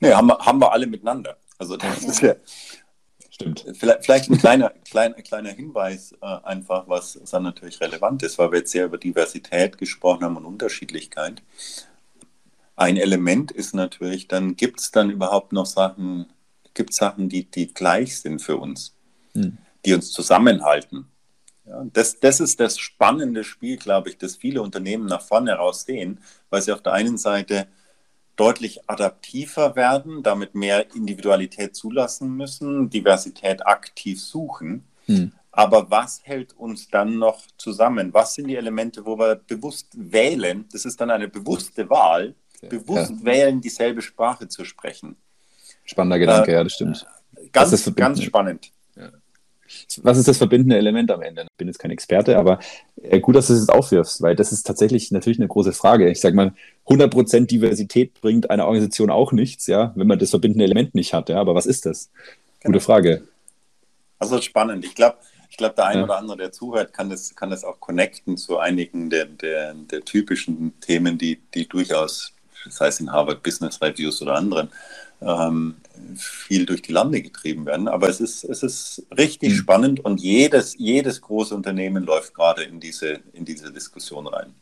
[0.02, 1.38] Nee, haben wir, haben wir alle miteinander.
[1.58, 2.10] Also, das ja.
[2.10, 2.36] ist ja,
[3.39, 3.65] Stimmt.
[3.73, 8.52] Vielleicht, vielleicht ein kleiner, kleiner, kleiner Hinweis äh, einfach, was dann natürlich relevant ist, weil
[8.52, 11.43] wir jetzt sehr über Diversität gesprochen haben und Unterschiedlichkeit.
[12.76, 16.26] Ein Element ist natürlich, dann gibt es dann überhaupt noch Sachen,
[16.73, 18.95] gibt Sachen, die, die gleich sind für uns,
[19.34, 19.60] hm.
[19.86, 21.06] die uns zusammenhalten.
[21.65, 25.84] Ja, das, das ist das spannende Spiel, glaube ich, das viele Unternehmen nach vorne heraus
[25.84, 27.67] sehen, weil sie auf der einen Seite
[28.38, 34.86] deutlich adaptiver werden, damit mehr Individualität zulassen müssen, Diversität aktiv suchen.
[35.06, 35.34] Hm.
[35.52, 38.13] Aber was hält uns dann noch zusammen?
[38.13, 40.65] Was sind die Elemente, wo wir bewusst wählen?
[40.71, 43.26] Das ist dann eine bewusste Wahl, ja, bewusst ja.
[43.26, 45.15] wählen, dieselbe Sprache zu sprechen.
[45.84, 47.06] Spannender Gedanke, äh, ja, das stimmt.
[47.52, 48.71] Ganz, das ganz spannend.
[50.01, 51.43] Was ist das verbindende Element am Ende?
[51.43, 52.60] Ich bin jetzt kein Experte, aber
[53.01, 56.10] äh, gut, dass du es jetzt aufwirfst, weil das ist tatsächlich natürlich eine große Frage.
[56.10, 56.53] Ich sage mal,
[56.88, 61.30] 100% Diversität bringt einer Organisation auch nichts, ja, wenn man das verbindende Element nicht hat.
[61.30, 62.10] Ja, aber was ist das?
[62.62, 62.80] Gute genau.
[62.80, 63.27] Frage.
[64.19, 64.84] Also spannend.
[64.86, 65.17] Ich glaube,
[65.49, 66.03] ich glaube, der eine ja.
[66.06, 70.01] oder andere, der zuhört, kann das, kann das auch connecten zu einigen der, der, der
[70.01, 72.34] typischen Themen, die, die durchaus,
[72.70, 74.70] sei es in Harvard Business Reviews oder anderen,
[75.22, 75.76] ähm,
[76.15, 77.88] viel durch die Lande getrieben werden.
[77.88, 79.56] Aber es ist, es ist richtig mhm.
[79.56, 84.54] spannend und jedes, jedes große Unternehmen läuft gerade in diese, in diese Diskussion rein.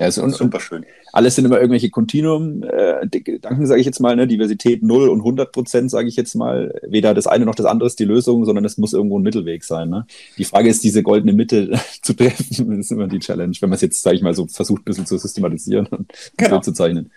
[0.00, 0.86] Ja, ist super schön.
[1.12, 4.26] Alles sind immer irgendwelche Kontinuum-Gedanken, äh, sage ich jetzt mal, ne?
[4.26, 6.80] Diversität 0 und 100 Prozent, sage ich jetzt mal.
[6.88, 9.62] Weder das eine noch das andere ist die Lösung, sondern es muss irgendwo ein Mittelweg
[9.62, 9.90] sein.
[9.90, 10.06] Ne?
[10.38, 13.74] Die Frage ist, diese goldene Mitte zu treffen, das ist immer die Challenge, wenn man
[13.74, 16.60] es jetzt, sage ich mal, so versucht, ein bisschen zu systematisieren und genau.
[16.60, 17.10] zu zeichnen.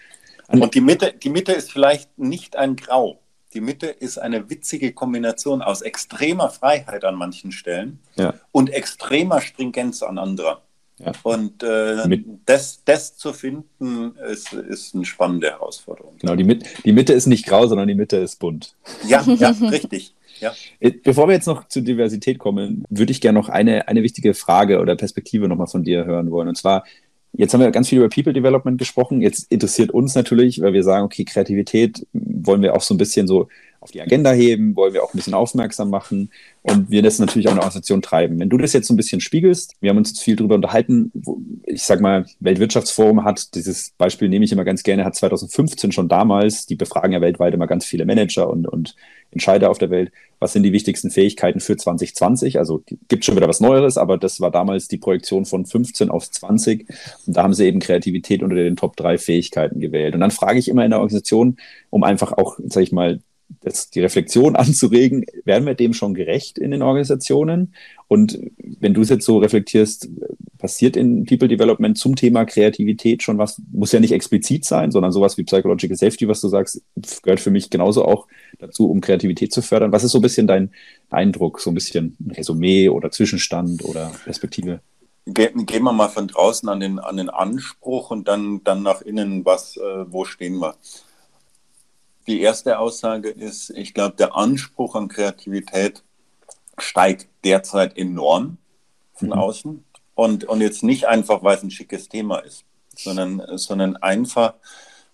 [0.50, 3.18] Und die Mitte, die Mitte ist vielleicht nicht ein Grau.
[3.54, 8.34] Die Mitte ist eine witzige Kombination aus extremer Freiheit an manchen Stellen ja.
[8.52, 10.62] und extremer Stringenz an anderer.
[11.00, 11.12] Ja.
[11.24, 16.14] Und äh, das, das zu finden, ist, ist eine spannende Herausforderung.
[16.20, 18.76] Genau, die, Mit die Mitte ist nicht grau, sondern die Mitte ist bunt.
[19.08, 20.14] Ja, ja richtig.
[20.40, 20.54] Ja.
[20.80, 24.34] Äh, bevor wir jetzt noch zur Diversität kommen, würde ich gerne noch eine, eine wichtige
[24.34, 26.48] Frage oder Perspektive nochmal von dir hören wollen.
[26.48, 26.84] Und zwar,
[27.36, 29.20] Jetzt haben wir ganz viel über People Development gesprochen.
[29.20, 33.28] Jetzt interessiert uns natürlich, weil wir sagen, okay, Kreativität wollen wir auch so ein bisschen
[33.28, 33.48] so
[33.84, 37.48] auf die Agenda heben, wollen wir auch ein bisschen aufmerksam machen und wir das natürlich
[37.48, 38.40] auch in der Organisation treiben.
[38.40, 41.12] Wenn du das jetzt so ein bisschen spiegelst, wir haben uns viel darüber unterhalten,
[41.66, 46.08] ich sag mal, Weltwirtschaftsforum hat, dieses Beispiel nehme ich immer ganz gerne, hat 2015 schon
[46.08, 48.96] damals, die befragen ja weltweit immer ganz viele Manager und, und
[49.32, 52.60] Entscheider auf der Welt, was sind die wichtigsten Fähigkeiten für 2020?
[52.60, 56.30] Also gibt schon wieder was Neueres, aber das war damals die Projektion von 15 auf
[56.30, 56.88] 20
[57.26, 60.14] und da haben sie eben Kreativität unter den Top 3 Fähigkeiten gewählt.
[60.14, 61.58] Und dann frage ich immer in der Organisation,
[61.90, 63.20] um einfach auch, sag ich mal,
[63.62, 67.74] das, die Reflexion anzuregen, werden wir dem schon gerecht in den Organisationen?
[68.08, 68.40] Und
[68.80, 70.10] wenn du es jetzt so reflektierst,
[70.64, 73.62] passiert in People Development zum Thema Kreativität schon was?
[73.72, 76.82] Muss ja nicht explizit sein, sondern sowas wie Psychological Safety, was du sagst,
[77.22, 78.28] gehört für mich genauso auch
[78.60, 79.92] dazu, um Kreativität zu fördern.
[79.92, 80.72] Was ist so ein bisschen dein
[81.10, 84.80] Eindruck, so ein bisschen ein Resümee oder Zwischenstand oder Perspektive?
[85.26, 89.44] Gehen wir mal von draußen an den, an den Anspruch und dann, dann nach innen,
[89.46, 90.76] was, äh, wo stehen wir?
[92.28, 96.04] Die erste Aussage ist, ich glaube, der Anspruch an Kreativität
[96.78, 98.58] steigt derzeit enorm
[99.14, 99.34] von mhm.
[99.34, 99.86] außen.
[100.16, 104.54] Und, und jetzt nicht einfach, weil es ein schickes Thema ist, sondern, sondern einfach,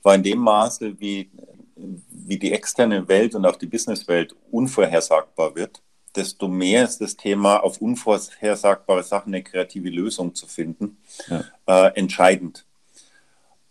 [0.04, 1.30] weil in dem Maße, wie,
[1.76, 5.82] wie die externe Welt und auch die Businesswelt unvorhersagbar wird,
[6.16, 11.46] desto mehr ist das Thema, auf unvorhersagbare Sachen eine kreative Lösung zu finden, ja.
[11.68, 12.66] äh, entscheidend.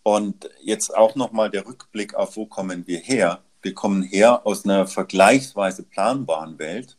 [0.03, 3.43] Und jetzt auch nochmal der Rückblick auf, wo kommen wir her?
[3.61, 6.97] Wir kommen her aus einer vergleichsweise planbaren Welt,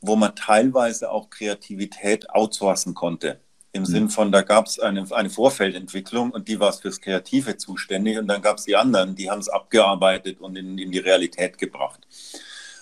[0.00, 3.40] wo man teilweise auch Kreativität outsourcen konnte.
[3.72, 3.86] Im mhm.
[3.86, 8.26] Sinn von, da gab es eine, eine Vorfeldentwicklung und die war fürs Kreative zuständig und
[8.28, 12.06] dann gab es die anderen, die haben es abgearbeitet und in, in die Realität gebracht.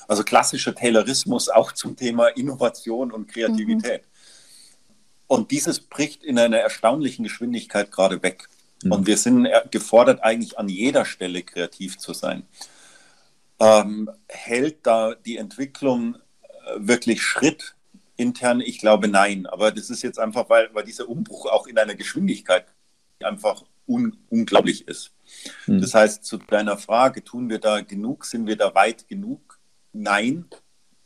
[0.07, 4.03] Also klassischer Taylorismus auch zum Thema Innovation und Kreativität.
[4.03, 4.09] Mhm.
[5.27, 8.49] Und dieses bricht in einer erstaunlichen Geschwindigkeit gerade weg.
[8.83, 8.93] Mhm.
[8.93, 12.45] Und wir sind gefordert, eigentlich an jeder Stelle kreativ zu sein.
[13.61, 16.19] Ähm, hält da die Entwicklung äh,
[16.77, 17.77] wirklich Schritt
[18.17, 18.61] intern?
[18.61, 19.47] Ich glaube nein.
[19.47, 22.67] Aber das ist jetzt einfach, weil, weil dieser Umbruch auch in einer Geschwindigkeit
[23.23, 25.13] einfach un unglaublich ist.
[25.67, 25.81] Mhm.
[25.81, 28.25] Das heißt, zu deiner Frage, tun wir da genug?
[28.25, 29.59] Sind wir da weit genug?
[29.93, 30.47] Nein.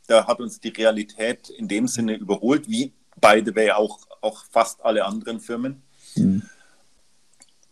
[0.07, 4.45] Da hat uns die Realität in dem Sinne überholt, wie by the way auch, auch
[4.45, 5.83] fast alle anderen Firmen.
[6.15, 6.43] Mhm.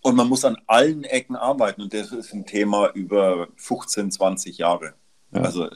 [0.08, 4.58] Und man muss an allen Ecken arbeiten und das ist ein Thema über 15, 20
[4.58, 4.94] Jahre.
[5.34, 5.42] Ja.
[5.42, 5.68] Also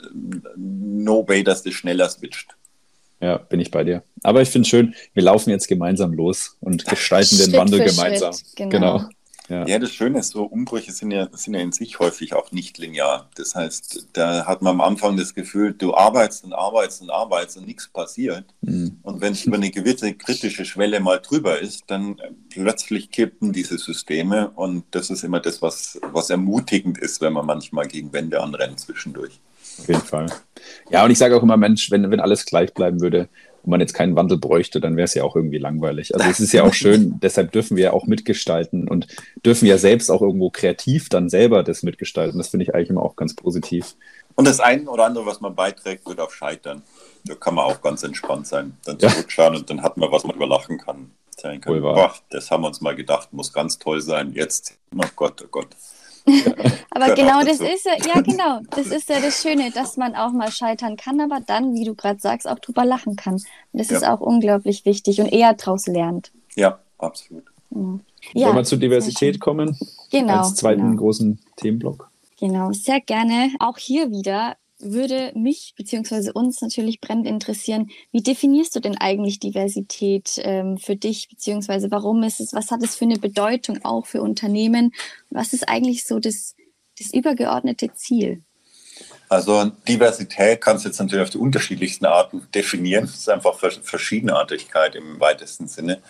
[0.56, 2.56] no way, dass das schneller switcht.
[3.20, 4.04] Ja, bin ich bei dir.
[4.24, 8.32] Aber ich finde es schön, wir laufen jetzt gemeinsam los und gestalten den Wandel gemeinsam.
[8.32, 8.70] Schritt, genau.
[9.00, 9.10] genau.
[9.52, 9.68] Ja.
[9.68, 12.78] ja, das Schöne ist, so Umbrüche sind ja, sind ja in sich häufig auch nicht
[12.78, 13.30] linear.
[13.36, 17.58] Das heißt, da hat man am Anfang das Gefühl, du arbeitest und arbeitest und arbeitest
[17.58, 18.46] und nichts passiert.
[18.62, 19.00] Mhm.
[19.04, 22.16] Und wenn es über eine gewisse kritische Schwelle mal drüber ist, dann
[22.50, 27.46] plötzlich kippen diese Systeme und das ist immer das, was, was ermutigend ist, wenn man
[27.46, 29.42] manchmal gegen Wände anrennt zwischendurch.
[29.80, 30.28] Auf jeden Fall.
[30.90, 33.28] Ja, und ich sage auch immer, Mensch, wenn, wenn alles gleich bleiben würde,
[33.70, 36.14] man jetzt keinen Wandel bräuchte, dann wäre es ja auch irgendwie langweilig.
[36.16, 39.08] Also es ist ja auch schön, deshalb dürfen wir ja auch mitgestalten und
[39.46, 42.38] dürfen ja selbst auch irgendwo kreativ dann selber das mitgestalten.
[42.38, 43.96] Das finde ich eigentlich immer auch ganz positiv.
[44.36, 46.82] Und das eine oder andere, was man beiträgt, wird auch scheitern.
[47.26, 49.60] Da kann man auch ganz entspannt sein, dann zurückschauen ja.
[49.60, 51.12] und dann hat man was, man überlachen kann.
[51.42, 54.34] Kann boah, das haben wir uns mal gedacht, muss ganz toll sein.
[54.34, 55.70] Jetzt, oh Gott, oh Gott.
[56.92, 60.32] aber genau das ist ja, ja genau, das ist ja das Schöne, dass man auch
[60.32, 63.36] mal scheitern kann, aber dann, wie du gerade sagst, auch drüber lachen kann.
[63.36, 63.98] Und das ja.
[63.98, 66.32] ist auch unglaublich wichtig und eher daraus lernt.
[66.56, 67.44] Ja, absolut.
[68.34, 68.48] Ja.
[68.48, 69.78] Wollen wir zur Diversität kommen?
[70.12, 70.40] Genau.
[70.40, 71.02] Als zweiten genau.
[71.02, 72.10] großen Themenblock.
[72.40, 73.52] Genau, sehr gerne.
[73.60, 76.32] Auch hier wieder würde mich bzw.
[76.32, 82.24] uns natürlich brennend interessieren, wie definierst du denn eigentlich Diversität ähm, für dich, beziehungsweise warum
[82.24, 84.94] ist es, was hat es für eine Bedeutung auch für Unternehmen?
[85.30, 86.56] Was ist eigentlich so das,
[86.98, 88.44] das übergeordnete Ziel?
[89.30, 93.06] Also Diversität kannst du jetzt natürlich auf die unterschiedlichsten Arten definieren.
[93.06, 96.02] Es ist einfach Verschiedenartigkeit im weitesten Sinne.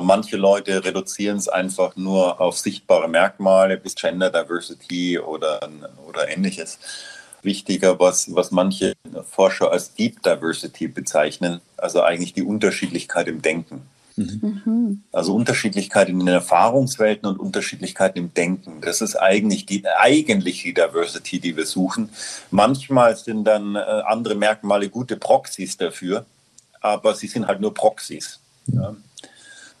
[0.00, 5.60] Manche Leute reduzieren es einfach nur auf sichtbare Merkmale bis Gender Diversity oder,
[6.06, 6.78] oder ähnliches
[7.42, 8.94] wichtiger, was, was manche
[9.30, 13.82] Forscher als Deep Diversity bezeichnen, also eigentlich die Unterschiedlichkeit im Denken.
[14.16, 15.02] Mhm.
[15.12, 18.80] Also Unterschiedlichkeit in den Erfahrungswelten und Unterschiedlichkeiten im Denken.
[18.82, 22.10] Das ist eigentlich die eigentliche Diversity, die wir suchen.
[22.50, 26.26] Manchmal sind dann äh, andere Merkmale gute Proxys dafür,
[26.80, 28.40] aber sie sind halt nur Proxys.
[28.66, 28.94] Ja.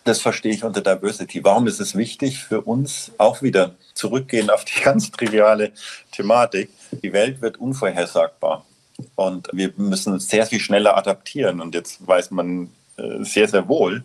[0.04, 1.44] Das verstehe ich unter Diversity.
[1.44, 3.12] Warum ist es wichtig für uns?
[3.18, 5.72] Auch wieder zurückgehen auf die ganz triviale
[6.10, 6.70] Thematik.
[7.02, 8.64] Die Welt wird unvorhersagbar
[9.14, 11.60] und wir müssen sehr viel schneller adaptieren.
[11.60, 14.04] Und jetzt weiß man äh, sehr, sehr wohl,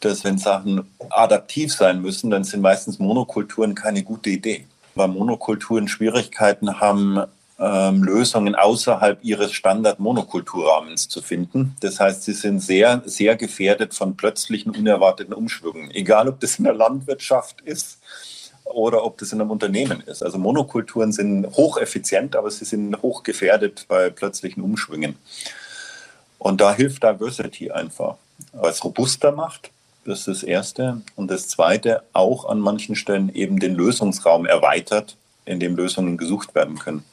[0.00, 4.66] dass wenn Sachen adaptiv sein müssen, dann sind meistens Monokulturen keine gute Idee.
[4.94, 7.24] Weil Monokulturen Schwierigkeiten haben,
[7.58, 11.74] ähm, Lösungen außerhalb ihres Standard-Monokulturrahmens zu finden.
[11.80, 15.90] Das heißt, sie sind sehr, sehr gefährdet von plötzlichen, unerwarteten Umschwüngen.
[15.90, 17.98] Egal, ob das in der Landwirtschaft ist
[18.64, 20.22] oder ob das in einem Unternehmen ist.
[20.22, 25.16] Also Monokulturen sind hocheffizient, aber sie sind hochgefährdet bei plötzlichen Umschwüngen.
[26.38, 28.16] Und da hilft Diversity einfach,
[28.52, 29.70] weil es robuster macht.
[30.04, 31.00] Das ist das Erste.
[31.16, 36.54] Und das Zweite, auch an manchen Stellen eben den Lösungsraum erweitert, in dem Lösungen gesucht
[36.54, 37.04] werden können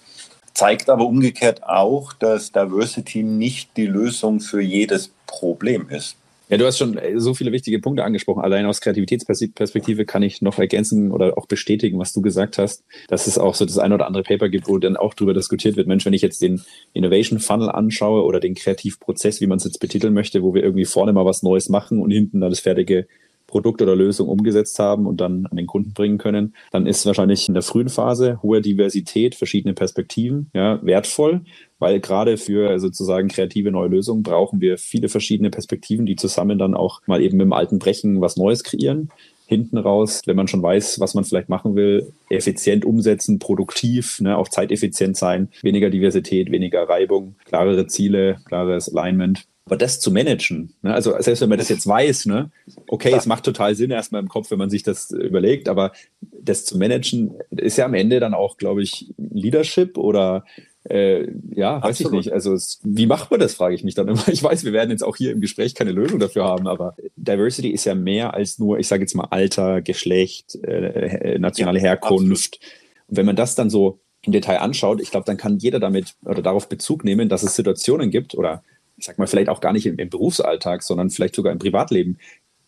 [0.54, 6.18] zeigt aber umgekehrt auch, dass Diversity nicht die Lösung für jedes Problem ist.
[6.50, 8.44] Ja, du hast schon äh, so viele wichtige Punkte angesprochen.
[8.44, 13.28] Allein aus Kreativitätsperspektive kann ich noch ergänzen oder auch bestätigen, was du gesagt hast, dass
[13.28, 15.88] es auch so das ein oder andere Paper gibt, wo dann auch darüber diskutiert wird,
[15.88, 16.62] Mensch, wenn ich jetzt den
[16.94, 20.86] Innovation Funnel anschaue oder den Kreativprozess, wie man es jetzt betiteln möchte, wo wir irgendwie
[20.86, 23.08] vorne mal was Neues machen und hinten dann das fertige
[23.54, 27.48] Produkt oder Lösung umgesetzt haben und dann an den Kunden bringen können, dann ist wahrscheinlich
[27.48, 31.42] in der frühen Phase hohe Diversität, verschiedene Perspektiven, ja, wertvoll,
[31.78, 36.74] weil gerade für sozusagen kreative neue Lösungen brauchen wir viele verschiedene Perspektiven, die zusammen dann
[36.74, 39.12] auch mal eben mit dem alten Brechen was Neues kreieren
[39.46, 44.36] hinten raus, wenn man schon weiß, was man vielleicht machen will, effizient umsetzen, produktiv, ne,
[44.36, 49.46] auch zeiteffizient sein, weniger Diversität, weniger Reibung, klarere Ziele, klares Alignment.
[49.66, 52.52] Aber das zu managen, ne, also selbst wenn man das jetzt weiß, ne,
[52.88, 56.66] okay, es macht total Sinn erstmal im Kopf, wenn man sich das überlegt, aber das
[56.66, 60.44] zu managen ist ja am Ende dann auch, glaube ich, Leadership oder
[60.90, 62.14] äh, ja, weiß Absolut.
[62.14, 62.34] ich nicht.
[62.34, 64.28] Also es, wie macht man das, frage ich mich dann immer.
[64.28, 67.70] Ich weiß, wir werden jetzt auch hier im Gespräch keine Lösung dafür haben, aber Diversity
[67.70, 72.56] ist ja mehr als nur, ich sage jetzt mal Alter, Geschlecht, äh, nationale ja, Herkunft.
[72.56, 72.74] Absolut.
[73.08, 76.16] Und wenn man das dann so im Detail anschaut, ich glaube, dann kann jeder damit
[76.26, 78.64] oder darauf Bezug nehmen, dass es Situationen gibt oder
[79.04, 82.20] ich sag mal, vielleicht auch gar nicht im, im Berufsalltag, sondern vielleicht sogar im Privatleben.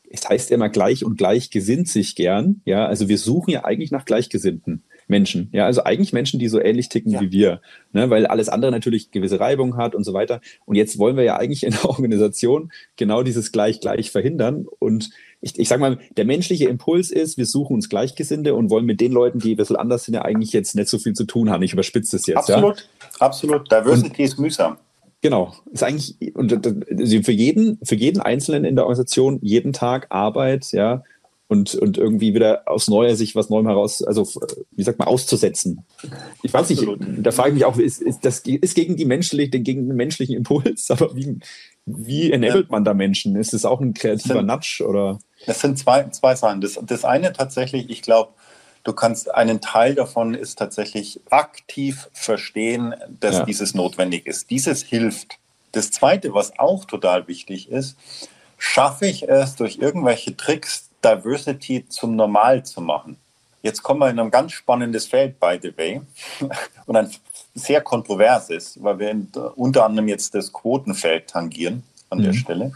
[0.10, 2.60] Es heißt immer gleich und gleich gesinnt sich gern.
[2.66, 4.84] Ja, also wir suchen ja eigentlich nach Gleichgesinnten.
[5.08, 5.50] Menschen.
[5.54, 7.22] Ja, also eigentlich Menschen, die so ähnlich ticken ja.
[7.22, 7.62] wie wir,
[7.94, 10.42] ne, weil alles andere natürlich gewisse Reibung hat und so weiter.
[10.66, 14.66] Und jetzt wollen wir ja eigentlich in der Organisation genau dieses Gleich-Gleich verhindern.
[14.80, 15.12] Und
[15.42, 19.00] ich, ich sage mal, der menschliche Impuls ist, wir suchen uns Gleichgesinnte und wollen mit
[19.00, 21.50] den Leuten, die ein bisschen anders sind, ja eigentlich jetzt nicht so viel zu tun
[21.50, 21.64] haben.
[21.64, 22.38] Ich überspitze es jetzt.
[22.38, 23.10] Absolut, ja?
[23.20, 23.72] absolut.
[23.72, 24.78] Diversity und, ist mühsam.
[25.26, 26.52] Genau, ist eigentlich und
[27.26, 31.02] für jeden, für jeden Einzelnen in der Organisation jeden Tag Arbeit, ja,
[31.48, 34.28] und, und irgendwie wieder aus Neuer sich was Neuem heraus, also
[34.70, 35.84] wie sagt man, auszusetzen.
[36.44, 36.84] Ich weiß nicht,
[37.24, 40.36] da frage ich mich auch, ist, ist das ist gegen die menschliche, gegen den menschlichen
[40.36, 41.40] Impuls, aber wie,
[41.88, 42.72] wie enabled ja.
[42.72, 43.36] man da Menschen?
[43.36, 45.18] Ist es auch ein kreativer sind, Nudge oder?
[45.48, 46.62] Das sind zwei, zwei Sachen.
[46.62, 48.30] Das, das eine tatsächlich, ich glaube,
[48.86, 53.44] Du kannst einen Teil davon ist tatsächlich aktiv verstehen, dass ja.
[53.44, 54.52] dieses notwendig ist.
[54.52, 55.40] Dieses hilft.
[55.72, 57.98] Das Zweite, was auch total wichtig ist,
[58.60, 63.18] schaffe ich es durch irgendwelche Tricks, Diversity zum Normal zu machen.
[63.64, 66.02] Jetzt kommen wir in ein ganz spannendes Feld, by the way,
[66.86, 67.10] und ein
[67.56, 69.16] sehr kontroverses, weil wir
[69.56, 71.82] unter anderem jetzt das Quotenfeld tangieren
[72.12, 72.24] an mhm.
[72.24, 72.72] der Stelle.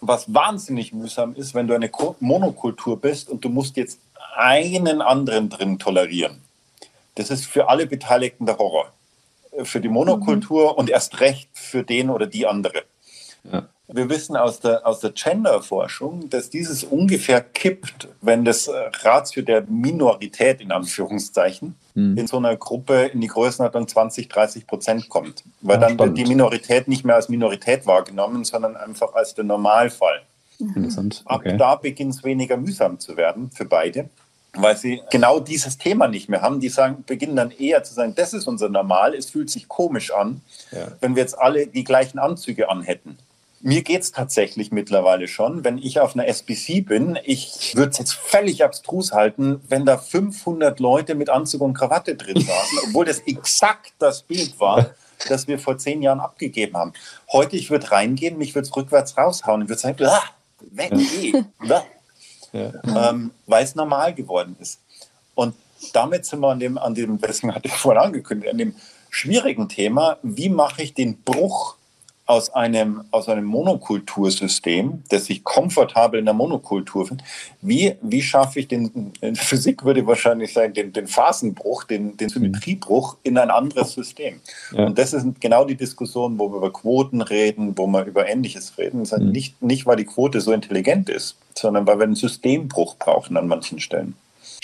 [0.00, 1.90] Was wahnsinnig mühsam ist, wenn du eine
[2.20, 3.98] Monokultur bist und du musst jetzt
[4.34, 6.42] einen anderen drin tolerieren.
[7.14, 8.92] Das ist für alle Beteiligten der Horror.
[9.64, 10.78] Für die Monokultur mhm.
[10.78, 12.84] und erst recht für den oder die andere.
[13.50, 13.68] Ja.
[13.92, 18.70] Wir wissen aus der, aus der Gender-Forschung, dass dieses ungefähr kippt, wenn das
[19.02, 22.16] Ratio der Minorität in Anführungszeichen mhm.
[22.16, 25.42] in so einer Gruppe in die Größenordnung 20, 30 Prozent kommt.
[25.60, 26.16] Weil ja, dann spannend.
[26.16, 30.22] wird die Minorität nicht mehr als Minorität wahrgenommen, sondern einfach als der Normalfall.
[30.60, 31.22] Interessant.
[31.24, 31.52] Okay.
[31.52, 34.08] Ab da beginnt es weniger mühsam zu werden für beide,
[34.54, 36.60] weil sie genau dieses Thema nicht mehr haben.
[36.60, 40.12] Die sagen, beginnen dann eher zu sagen, das ist unser Normal, es fühlt sich komisch
[40.12, 40.42] an,
[40.72, 40.88] ja.
[41.00, 43.18] wenn wir jetzt alle die gleichen Anzüge anhätten.
[43.62, 47.98] Mir geht es tatsächlich mittlerweile schon, wenn ich auf einer SBC bin, ich würde es
[47.98, 53.04] jetzt völlig abstrus halten, wenn da 500 Leute mit Anzug und Krawatte drin saßen, obwohl
[53.04, 54.94] das exakt das Bild war,
[55.28, 56.94] das wir vor zehn Jahren abgegeben haben.
[57.30, 60.22] Heute, ich würde reingehen, mich würde es rückwärts raushauen und würde sagen, ah,
[60.70, 60.92] weg,
[61.22, 61.42] eh.
[62.52, 62.72] ja.
[63.10, 64.80] ähm, weil es normal geworden ist.
[65.34, 65.54] Und
[65.92, 68.74] damit sind wir an dem, an dem, deswegen hatte ich vorhin angekündigt, an dem
[69.08, 71.76] schwierigen Thema, wie mache ich den Bruch
[72.30, 77.26] aus einem, aus einem Monokultursystem, das sich komfortabel in der Monokultur findet,
[77.60, 82.28] wie, wie schaffe ich den, in Physik würde wahrscheinlich sagen, den, den Phasenbruch, den, den
[82.28, 84.40] Symmetriebruch in ein anderes System.
[84.70, 84.86] Ja.
[84.86, 88.78] Und das ist genau die Diskussion, wo wir über Quoten reden, wo wir über Ähnliches
[88.78, 89.00] reden.
[89.00, 89.32] Das heißt mhm.
[89.32, 93.48] nicht, nicht, weil die Quote so intelligent ist, sondern weil wir einen Systembruch brauchen an
[93.48, 94.14] manchen Stellen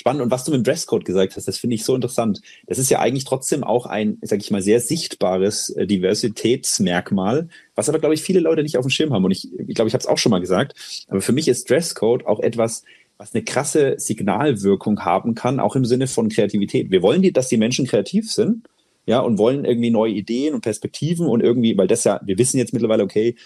[0.07, 0.23] spannend.
[0.23, 2.41] Und was du mit dem Dresscode gesagt hast, das finde ich so interessant.
[2.67, 7.89] Das ist ja eigentlich trotzdem auch ein, sag ich mal, sehr sichtbares äh, Diversitätsmerkmal, was
[7.89, 9.25] aber, glaube ich, viele Leute nicht auf dem Schirm haben.
[9.25, 11.07] Und ich, ich glaube, ich habe es auch schon mal gesagt.
[11.09, 12.85] Aber für mich ist Dresscode auch etwas,
[13.19, 16.93] was eine krasse Signalwirkung haben kann, auch im Sinne von Kreativität.
[16.93, 18.69] Wir wollen, die, dass die Menschen kreativ sind.
[19.09, 22.59] ja, und wollen irgendwie neue Ideen und Perspektiven und irgendwie, weil das ja, wir wissen
[22.59, 23.37] jetzt mittlerweile, okay,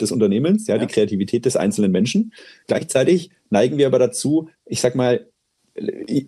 [0.00, 0.84] des Unternehmens, ja, ja.
[0.84, 2.32] die Kreativität des einzelnen Menschen.
[2.66, 5.26] Gleichzeitig neigen wir aber dazu, ich sag mal,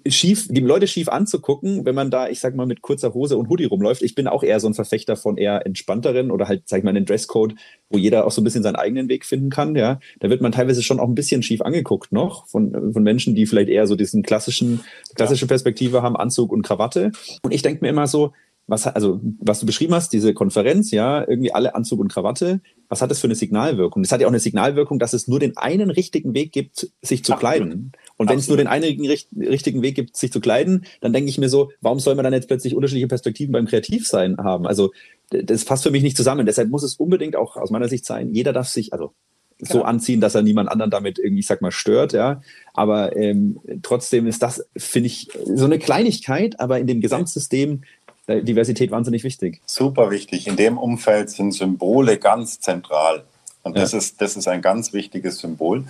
[0.09, 3.49] schief, die Leute schief anzugucken, wenn man da, ich sag mal, mit kurzer Hose und
[3.51, 4.03] Hoodie rumläuft.
[4.03, 6.91] Ich bin auch eher so ein Verfechter von eher entspannteren oder halt, sag ich mal,
[6.91, 7.55] einen Dresscode,
[7.91, 10.01] wo jeder auch so ein bisschen seinen eigenen Weg finden kann, ja.
[10.21, 13.45] Da wird man teilweise schon auch ein bisschen schief angeguckt noch von, von Menschen, die
[13.45, 14.81] vielleicht eher so diesen klassischen,
[15.15, 17.13] klassische Perspektive haben, Anzug und Krawatte.
[17.43, 18.33] Und ich denke mir immer so,
[18.67, 23.03] was, also, was du beschrieben hast, diese Konferenz, ja, irgendwie alle Anzug und Krawatte, was
[23.03, 24.03] hat das für eine Signalwirkung?
[24.03, 27.25] Das hat ja auch eine Signalwirkung, dass es nur den einen richtigen Weg gibt, sich
[27.25, 27.41] zu Absolut.
[27.41, 27.93] kleiden.
[28.17, 31.39] Und wenn es nur den einen richtigen Weg gibt, sich zu kleiden, dann denke ich
[31.39, 34.67] mir so, warum soll man dann jetzt plötzlich unterschiedliche Perspektiven beim Kreativsein haben?
[34.67, 34.93] Also,
[35.31, 36.47] das passt für mich nicht zusammen.
[36.47, 39.13] Deshalb muss es unbedingt auch aus meiner Sicht sein, jeder darf sich, also
[39.59, 39.85] so genau.
[39.85, 42.43] anziehen, dass er niemand anderen damit irgendwie, ich sag mal, stört, ja.
[42.73, 47.83] Aber ähm, trotzdem ist das, finde ich, so eine Kleinigkeit, aber in dem Gesamtsystem
[48.27, 49.61] Diversität wahnsinnig wichtig.
[49.67, 50.47] Super wichtig.
[50.47, 53.25] In dem Umfeld sind Symbole ganz zentral.
[53.65, 53.99] Und das, ja.
[53.99, 55.85] ist, das ist ein ganz wichtiges Symbol.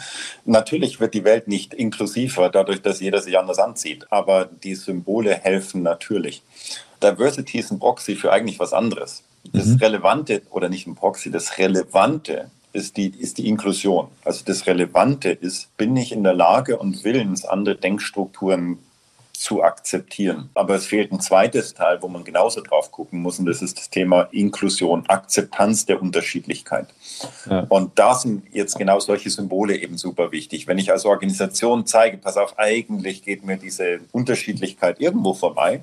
[0.45, 4.07] Natürlich wird die Welt nicht inklusiver, dadurch, dass jeder sich anders anzieht.
[4.11, 6.43] Aber die Symbole helfen natürlich.
[7.03, 9.25] Diversity ist ein Proxy für eigentlich was anderes.
[9.53, 9.77] Das mhm.
[9.77, 14.09] Relevante, oder nicht ein Proxy, das Relevante ist die, ist die Inklusion.
[14.25, 18.79] Also das Relevante ist, bin ich in der Lage und willens, andere Denkstrukturen
[19.35, 20.51] zu akzeptieren.
[20.55, 23.78] Aber es fehlt ein zweites Teil, wo man genauso drauf gucken muss, und das ist
[23.78, 26.87] das Thema Inklusion, Akzeptanz der Unterschiedlichkeit.
[27.51, 27.66] Ja.
[27.68, 30.66] Und da sind jetzt genau solche Symbole eben super wichtig.
[30.66, 35.82] Wenn ich als Organisation zeige, pass auf, eigentlich geht mir diese Unterschiedlichkeit irgendwo vorbei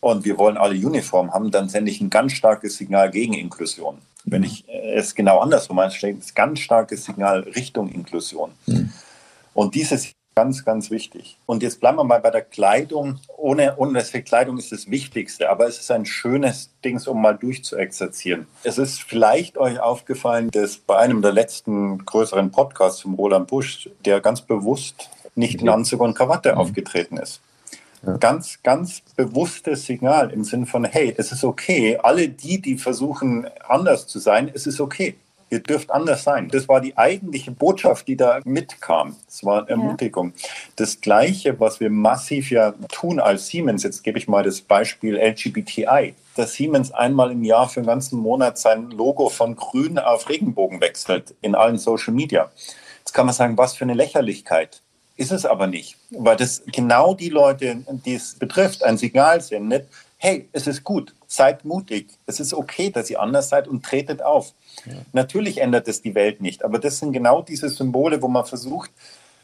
[0.00, 3.98] und wir wollen alle Uniform haben, dann sende ich ein ganz starkes Signal gegen Inklusion.
[4.24, 8.52] Wenn ich es genau andersrum meine, stelle ich ein ganz starkes Signal Richtung Inklusion.
[8.66, 8.92] Mhm.
[9.54, 11.36] Und dieses Ganz, ganz wichtig.
[11.44, 13.18] Und jetzt bleiben wir mal bei der Kleidung.
[13.36, 17.36] Ohne, ohne das Kleidung ist das Wichtigste, aber es ist ein schönes Ding, um mal
[17.36, 18.46] durchzuexerzieren.
[18.62, 23.90] Es ist vielleicht euch aufgefallen, dass bei einem der letzten größeren Podcasts von Roland Busch,
[24.06, 26.58] der ganz bewusst nicht in Anzug und Krawatte mhm.
[26.58, 27.42] aufgetreten ist.
[28.06, 28.16] Ja.
[28.16, 31.98] Ganz, ganz bewusstes Signal im Sinn von, hey, es ist okay.
[32.02, 35.16] Alle die, die versuchen, anders zu sein, es ist okay
[35.50, 36.48] ihr dürft anders sein.
[36.48, 39.16] Das war die eigentliche Botschaft, die da mitkam.
[39.26, 40.32] Das war Ermutigung.
[40.36, 40.48] Ja.
[40.76, 45.16] Das Gleiche, was wir massiv ja tun als Siemens, jetzt gebe ich mal das Beispiel
[45.16, 50.28] LGBTI, dass Siemens einmal im Jahr für einen ganzen Monat sein Logo von grün auf
[50.28, 52.50] Regenbogen wechselt in allen Social Media.
[53.00, 54.82] Jetzt kann man sagen, was für eine Lächerlichkeit.
[55.16, 59.68] Ist es aber nicht, weil das genau die Leute, die es betrifft, ein Signal sind,
[59.68, 59.84] nicht,
[60.16, 64.20] hey, es ist gut, seid mutig, es ist okay, dass ihr anders seid und tretet
[64.20, 64.52] auf.
[64.84, 64.94] Ja.
[65.12, 68.90] Natürlich ändert es die Welt nicht, aber das sind genau diese Symbole, wo man versucht,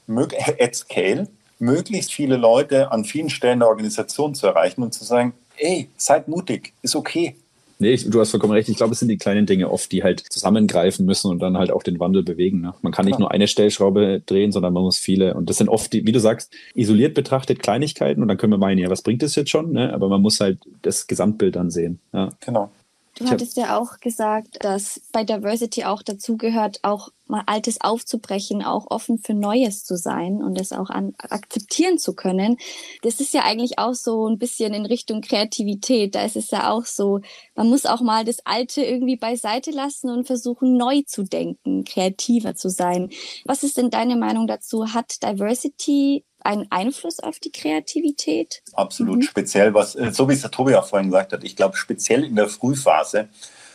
[0.08, 1.28] at scale,
[1.60, 6.26] möglichst viele Leute an vielen Stellen der Organisation zu erreichen und zu sagen, ey, seid
[6.26, 7.36] mutig, ist okay.
[7.78, 8.68] Nee, du hast vollkommen recht.
[8.68, 11.70] Ich glaube, es sind die kleinen Dinge oft, die halt zusammengreifen müssen und dann halt
[11.70, 12.60] auch den Wandel bewegen.
[12.60, 12.74] Ne?
[12.82, 15.34] Man kann nicht nur eine Stellschraube drehen, sondern man muss viele.
[15.34, 18.22] Und das sind oft, die, wie du sagst, isoliert betrachtet Kleinigkeiten.
[18.22, 19.72] Und dann können wir meinen, ja, was bringt das jetzt schon?
[19.72, 19.92] Ne?
[19.92, 21.98] Aber man muss halt das Gesamtbild dann sehen.
[22.12, 22.30] Ja.
[22.40, 22.70] Genau.
[23.18, 28.90] Du hattest ja auch gesagt, dass bei Diversity auch dazugehört, auch mal Altes aufzubrechen, auch
[28.90, 32.58] offen für Neues zu sein und es auch an, akzeptieren zu können.
[33.02, 36.14] Das ist ja eigentlich auch so ein bisschen in Richtung Kreativität.
[36.14, 37.20] Da ist es ja auch so,
[37.54, 42.54] man muss auch mal das Alte irgendwie beiseite lassen und versuchen, neu zu denken, kreativer
[42.54, 43.08] zu sein.
[43.46, 44.92] Was ist denn deine Meinung dazu?
[44.92, 48.62] Hat Diversity einen Einfluss auf die Kreativität?
[48.74, 49.22] Absolut, mhm.
[49.22, 52.24] speziell was, äh, so wie es der Tobi auch vorhin gesagt hat, ich glaube speziell
[52.24, 53.28] in der Frühphase,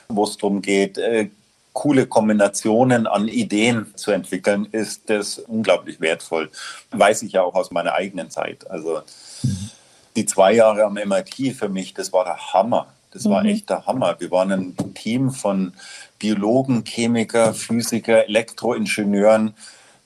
[0.08, 1.30] wo es darum geht, äh,
[1.74, 6.50] coole Kombinationen an Ideen zu entwickeln, ist das unglaublich wertvoll.
[6.92, 8.70] Weiß ich ja auch aus meiner eigenen Zeit.
[8.70, 9.02] Also
[9.44, 9.70] mhm.
[10.16, 12.88] die zwei Jahre am MIT für mich, das war der Hammer.
[13.12, 13.50] Das war mhm.
[13.50, 14.16] echt der Hammer.
[14.20, 15.74] Wir waren ein Team von
[16.20, 19.54] Biologen, Chemiker, Physiker, Elektroingenieuren,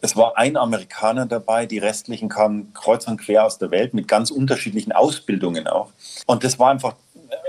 [0.05, 4.07] es war ein Amerikaner dabei, die restlichen kamen kreuz und quer aus der Welt mit
[4.07, 5.91] ganz unterschiedlichen Ausbildungen auch.
[6.27, 6.93] Und das war einfach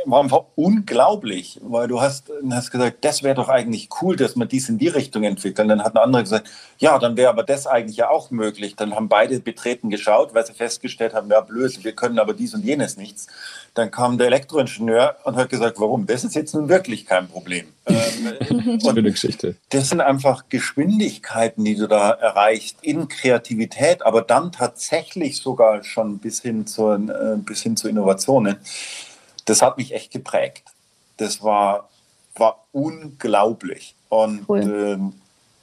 [0.07, 4.47] war einfach unglaublich, weil du hast, hast gesagt, das wäre doch eigentlich cool, dass wir
[4.47, 5.69] dies in die Richtung entwickeln.
[5.69, 8.77] Dann hat ein anderer gesagt, ja, dann wäre aber das eigentlich ja auch möglich.
[8.77, 12.55] Dann haben beide betreten geschaut, weil sie festgestellt haben, ja blöd, wir können aber dies
[12.55, 13.27] und jenes nichts.
[13.75, 16.07] Dann kam der Elektroingenieur und hat gesagt, warum?
[16.07, 17.67] Das ist jetzt nun wirklich kein Problem.
[17.89, 19.57] Ähm, Schöne Geschichte.
[19.71, 26.19] Das sind einfach Geschwindigkeiten, die du da erreichst in Kreativität, aber dann tatsächlich sogar schon
[26.19, 28.57] bis hin zu, äh, bis hin zu Innovationen
[29.47, 30.65] das hat mich echt geprägt.
[31.17, 31.89] Das war,
[32.37, 33.95] war unglaublich.
[34.11, 34.61] Und cool.
[34.61, 35.13] ähm,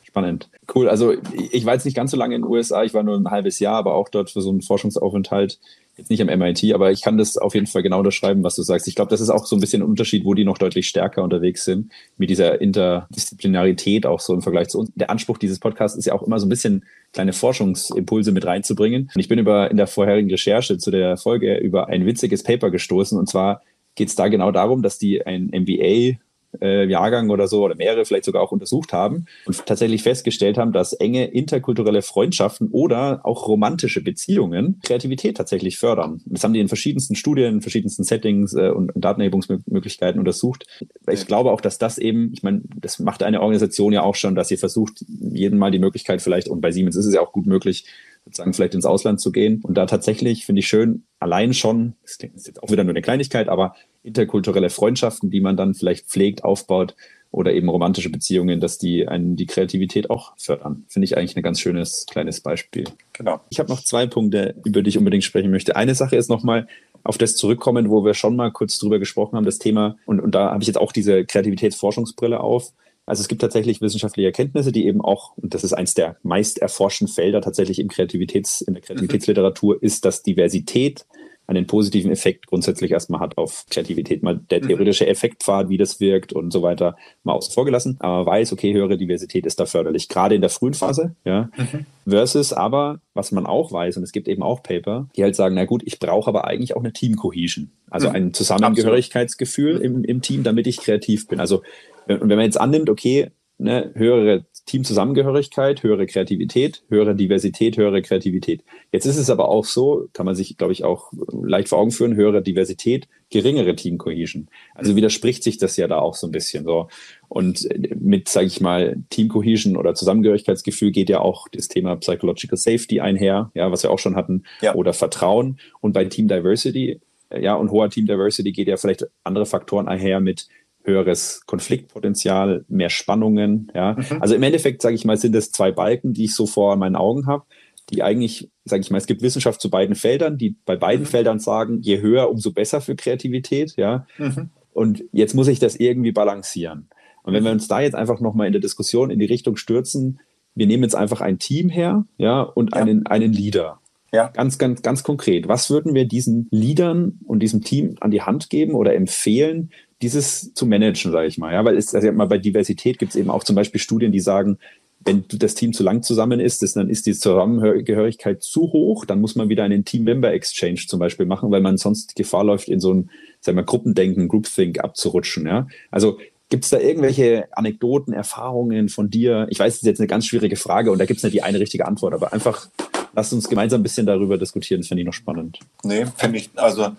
[0.04, 0.50] Spannend.
[0.74, 0.90] Cool.
[0.90, 1.14] Also
[1.52, 3.60] ich war jetzt nicht ganz so lange in den USA, ich war nur ein halbes
[3.60, 5.60] Jahr, aber auch dort für so einen Forschungsaufenthalt
[5.98, 8.64] jetzt nicht am MIT, aber ich kann das auf jeden Fall genau unterschreiben, was du
[8.64, 8.88] sagst.
[8.88, 11.24] Ich glaube, das ist auch so ein bisschen ein Unterschied, wo die noch deutlich stärker
[11.24, 14.92] unterwegs sind, mit dieser Interdisziplinarität auch so im Vergleich zu uns.
[14.96, 19.12] Der Anspruch dieses Podcasts ist ja auch immer so ein bisschen kleine Forschungsimpulse mit reinzubringen.
[19.14, 22.72] Und ich bin über in der vorherigen Recherche zu der Folge über ein witziges Paper
[22.72, 23.62] gestoßen und zwar
[23.96, 26.18] geht es da genau darum, dass die ein MBA
[26.62, 30.72] äh, Jahrgang oder so oder mehrere vielleicht sogar auch untersucht haben und tatsächlich festgestellt haben,
[30.72, 36.22] dass enge interkulturelle Freundschaften oder auch romantische Beziehungen Kreativität tatsächlich fördern.
[36.26, 40.66] Das haben die in verschiedensten Studien, in verschiedensten Settings äh, und Datenerhebungsmöglichkeiten untersucht.
[41.10, 44.36] Ich glaube auch, dass das eben, ich meine, das macht eine Organisation ja auch schon,
[44.36, 47.32] dass sie versucht, jeden Mal die Möglichkeit vielleicht, und bei Siemens ist es ja auch
[47.32, 47.86] gut möglich,
[48.26, 49.62] sozusagen vielleicht ins Ausland zu gehen.
[49.64, 53.02] Und da tatsächlich finde ich schön, allein schon, das ist jetzt auch wieder nur eine
[53.02, 56.96] Kleinigkeit, aber interkulturelle Freundschaften, die man dann vielleicht pflegt, aufbaut
[57.32, 60.86] oder eben romantische Beziehungen, dass die einen die Kreativität auch fördern.
[60.88, 62.86] Finde ich eigentlich ein ganz schönes kleines Beispiel.
[63.14, 63.42] Genau.
[63.50, 65.76] Ich habe noch zwei Punkte, über die ich unbedingt sprechen möchte.
[65.76, 66.68] Eine Sache ist nochmal
[67.04, 70.36] auf das zurückkommen, wo wir schon mal kurz drüber gesprochen haben, das Thema, und, und
[70.36, 72.72] da habe ich jetzt auch diese Kreativitätsforschungsbrille auf.
[73.06, 76.60] Also es gibt tatsächlich wissenschaftliche Erkenntnisse, die eben auch, und das ist eins der meist
[76.60, 81.06] erforschten Felder tatsächlich im Kreativitäts, in der Kreativitätsliteratur, ist, dass Diversität
[81.46, 84.24] einen positiven Effekt grundsätzlich erstmal hat auf Kreativität.
[84.24, 84.68] Mal der mhm.
[84.68, 87.98] theoretische Effektpfad, wie das wirkt und so weiter, mal außen vor gelassen.
[88.00, 91.50] Aber weiß, okay, höhere Diversität ist da förderlich, gerade in der frühen Phase, ja.
[91.58, 91.86] Mhm.
[92.08, 95.56] Versus aber, was man auch weiß, und es gibt eben auch Paper, die halt sagen,
[95.56, 97.72] na gut, ich brauche aber eigentlich auch eine Team-Cohesion.
[97.90, 98.16] Also mhm.
[98.16, 101.40] ein Zusammengehörigkeitsgefühl im, im Team, damit ich kreativ bin.
[101.42, 101.62] Also,
[102.08, 108.64] wenn man jetzt annimmt, okay, ne, höhere Teamzusammengehörigkeit, höhere Kreativität, höhere Diversität, höhere Kreativität.
[108.92, 111.92] Jetzt ist es aber auch so, kann man sich, glaube ich, auch leicht vor Augen
[111.92, 114.48] führen, höhere Diversität, geringere Team Cohesion.
[114.74, 116.88] Also widerspricht sich das ja da auch so ein bisschen so.
[117.28, 117.68] Und
[118.00, 123.02] mit, sage ich mal, Team Cohesion oder Zusammengehörigkeitsgefühl geht ja auch das Thema Psychological Safety
[123.02, 124.76] einher, ja, was wir auch schon hatten, ja.
[124.76, 125.60] oder Vertrauen.
[125.82, 127.02] Und bei Team Diversity,
[127.38, 130.48] ja, und hoher Team Diversity geht ja vielleicht andere Faktoren einher mit
[130.84, 133.72] höheres Konfliktpotenzial, mehr Spannungen.
[133.74, 134.22] Ja, mhm.
[134.22, 136.96] also im Endeffekt sage ich mal, sind es zwei Balken, die ich so vor meinen
[136.96, 137.46] Augen habe,
[137.90, 141.10] die eigentlich, sage ich mal, es gibt Wissenschaft zu beiden Feldern, die bei beiden mhm.
[141.10, 143.76] Feldern sagen, je höher, umso besser für Kreativität.
[143.78, 144.50] Ja, mhm.
[144.74, 146.90] und jetzt muss ich das irgendwie balancieren.
[147.24, 150.20] Und wenn wir uns da jetzt einfach nochmal in der Diskussion in die Richtung stürzen,
[150.56, 152.82] wir nehmen jetzt einfach ein Team her, ja, und ja.
[152.82, 153.80] einen einen Leader.
[154.14, 154.28] Ja.
[154.28, 155.48] Ganz, ganz, ganz konkret.
[155.48, 159.72] Was würden wir diesen Leadern und diesem Team an die Hand geben oder empfehlen,
[160.04, 161.54] dieses zu managen, sage ich mal.
[161.54, 164.20] Ja, weil es, also mal bei Diversität gibt es eben auch zum Beispiel Studien, die
[164.20, 164.60] sagen,
[165.06, 169.36] wenn das Team zu lang zusammen ist, dann ist die Zusammengehörigkeit zu hoch, dann muss
[169.36, 173.10] man wieder einen Team-Member-Exchange zum Beispiel machen, weil man sonst Gefahr läuft, in so ein
[173.42, 175.46] sagen wir, Gruppendenken, Groupthink abzurutschen.
[175.46, 175.68] Ja?
[175.92, 179.48] Also gibt es da irgendwelche Anekdoten, Erfahrungen von dir?
[179.50, 181.44] Ich weiß, das ist jetzt eine ganz schwierige Frage und da gibt es nicht die
[181.44, 182.70] eine richtige Antwort, aber einfach
[183.14, 185.60] lass uns gemeinsam ein bisschen darüber diskutieren, das finde ich noch spannend.
[185.84, 186.92] Nee, finde ich, also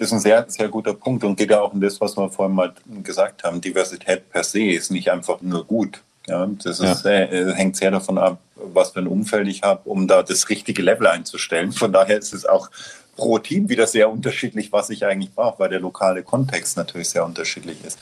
[0.00, 2.54] ist ein sehr, sehr guter Punkt und geht ja auch in das, was wir vorhin
[2.54, 2.72] mal
[3.02, 3.60] gesagt haben.
[3.60, 6.02] Diversität per se ist nicht einfach nur gut.
[6.26, 7.10] Ja, das ist, ja.
[7.10, 10.82] Äh, hängt sehr davon ab, was für ein Umfeld ich habe, um da das richtige
[10.82, 11.72] Level einzustellen.
[11.72, 12.70] Von daher ist es auch
[13.16, 17.24] pro Team wieder sehr unterschiedlich, was ich eigentlich brauche, weil der lokale Kontext natürlich sehr
[17.24, 17.98] unterschiedlich ist.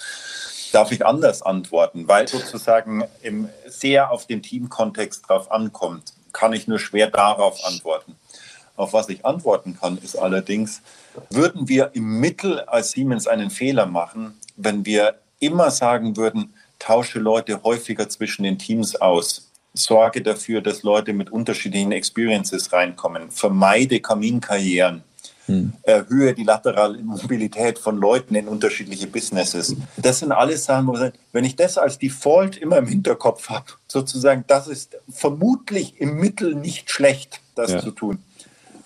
[0.72, 6.68] Darf ich anders antworten, weil sozusagen im, sehr auf den Teamkontext drauf ankommt, kann ich
[6.68, 8.16] nur schwer darauf antworten.
[8.76, 10.82] Auf was ich antworten kann, ist allerdings,
[11.30, 17.18] würden wir im Mittel als Siemens einen Fehler machen, wenn wir immer sagen würden, tausche
[17.18, 24.00] Leute häufiger zwischen den Teams aus, sorge dafür, dass Leute mit unterschiedlichen Experiences reinkommen, vermeide
[24.00, 25.02] Kaminkarrieren,
[25.46, 25.72] hm.
[25.82, 29.76] erhöhe die laterale Mobilität von Leuten in unterschiedliche Businesses.
[29.96, 33.48] Das sind alles Sachen, wo wir sagen, wenn ich das als Default immer im Hinterkopf
[33.48, 37.80] habe, sozusagen, das ist vermutlich im Mittel nicht schlecht, das ja.
[37.80, 38.18] zu tun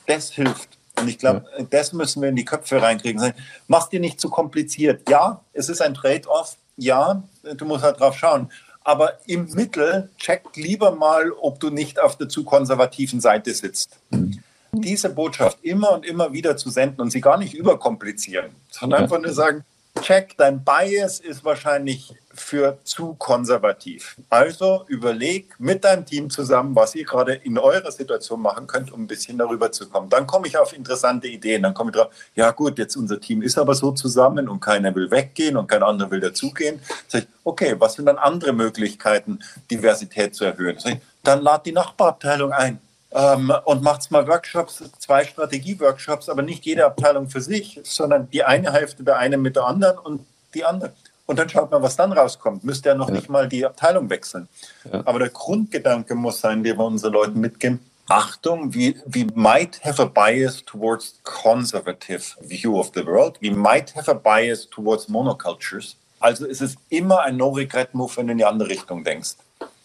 [0.06, 0.71] das hilft.
[0.98, 1.64] Und ich glaube, ja.
[1.70, 3.32] das müssen wir in die Köpfe reinkriegen.
[3.66, 5.08] Mach dir nicht zu kompliziert.
[5.08, 6.56] Ja, es ist ein Trade-off.
[6.76, 8.50] Ja, du musst halt drauf schauen.
[8.84, 13.98] Aber im Mittel check lieber mal, ob du nicht auf der zu konservativen Seite sitzt.
[14.10, 14.42] Mhm.
[14.72, 19.04] Diese Botschaft immer und immer wieder zu senden und sie gar nicht überkomplizieren, sondern ja.
[19.04, 19.64] einfach nur sagen,
[20.02, 24.16] check, dein Bias ist wahrscheinlich für zu konservativ.
[24.28, 29.02] Also überleg mit deinem Team zusammen, was ihr gerade in eurer Situation machen könnt, um
[29.02, 30.08] ein bisschen darüber zu kommen.
[30.08, 31.62] Dann komme ich auf interessante Ideen.
[31.62, 34.94] Dann komme ich drauf, ja gut, jetzt unser Team ist aber so zusammen und keiner
[34.94, 36.80] will weggehen und kein anderer will dazugehen.
[37.06, 39.38] Sag ich, okay, was sind dann andere Möglichkeiten,
[39.70, 40.78] Diversität zu erhöhen?
[40.84, 42.80] Ich, dann lad die Nachbarabteilung ein
[43.14, 48.44] ähm, und macht mal Workshops, zwei Strategie-Workshops, aber nicht jede Abteilung für sich, sondern die
[48.44, 50.92] eine Hälfte der einen mit der anderen und die andere.
[51.26, 52.64] Und dann schaut man, was dann rauskommt.
[52.64, 53.14] Müsste ja noch ja.
[53.14, 54.48] nicht mal die Abteilung wechseln.
[54.90, 55.02] Ja.
[55.04, 57.80] Aber der Grundgedanke muss sein, den wir unseren Leuten mitgeben.
[58.08, 63.38] Achtung, we, we might have a bias towards conservative view of the world.
[63.40, 65.96] We might have a bias towards monocultures.
[66.18, 69.36] Also ist es immer ein No-Regret-Move, wenn du in die andere Richtung denkst.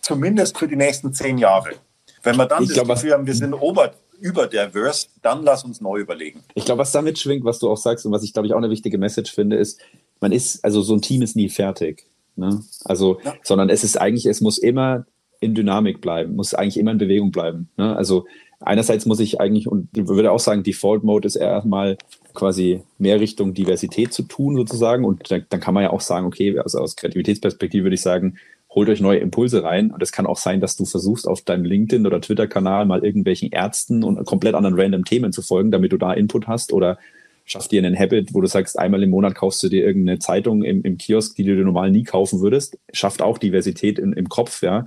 [0.02, 1.76] Zumindest für die nächsten zehn Jahre.
[2.24, 5.82] Wenn wir dann ich das glaub, Gefühl haben, wir sind ober, überdiverse, dann lass uns
[5.82, 6.44] neu überlegen.
[6.56, 8.58] Ich glaube, was damit schwingt, was du auch sagst und was ich, glaube ich, auch
[8.58, 9.80] eine wichtige Message finde, ist,
[10.20, 12.06] man ist, also so ein Team ist nie fertig.
[12.36, 12.62] Ne?
[12.86, 13.36] Also, ja.
[13.44, 15.06] sondern es ist eigentlich, es muss immer
[15.40, 17.70] in Dynamik bleiben, muss eigentlich immer in Bewegung bleiben.
[17.78, 17.96] Ne?
[17.96, 18.26] Also
[18.60, 21.98] einerseits muss ich eigentlich, und ich würde auch sagen, Default Mode ist erstmal
[22.34, 25.06] quasi mehr Richtung Diversität zu tun sozusagen.
[25.06, 28.38] Und dann, dann kann man ja auch sagen, okay, also aus Kreativitätsperspektive würde ich sagen,
[28.78, 29.90] holt euch neue Impulse rein.
[29.90, 33.52] Und es kann auch sein, dass du versuchst, auf deinem LinkedIn oder Twitter-Kanal mal irgendwelchen
[33.52, 37.00] Ärzten und komplett anderen random Themen zu folgen, damit du da Input hast oder
[37.44, 40.64] schaff dir einen Habit, wo du sagst, einmal im Monat kaufst du dir irgendeine Zeitung
[40.64, 42.78] im, im Kiosk, die du dir normal nie kaufen würdest.
[42.94, 44.86] Schafft auch Diversität in, im Kopf, ja.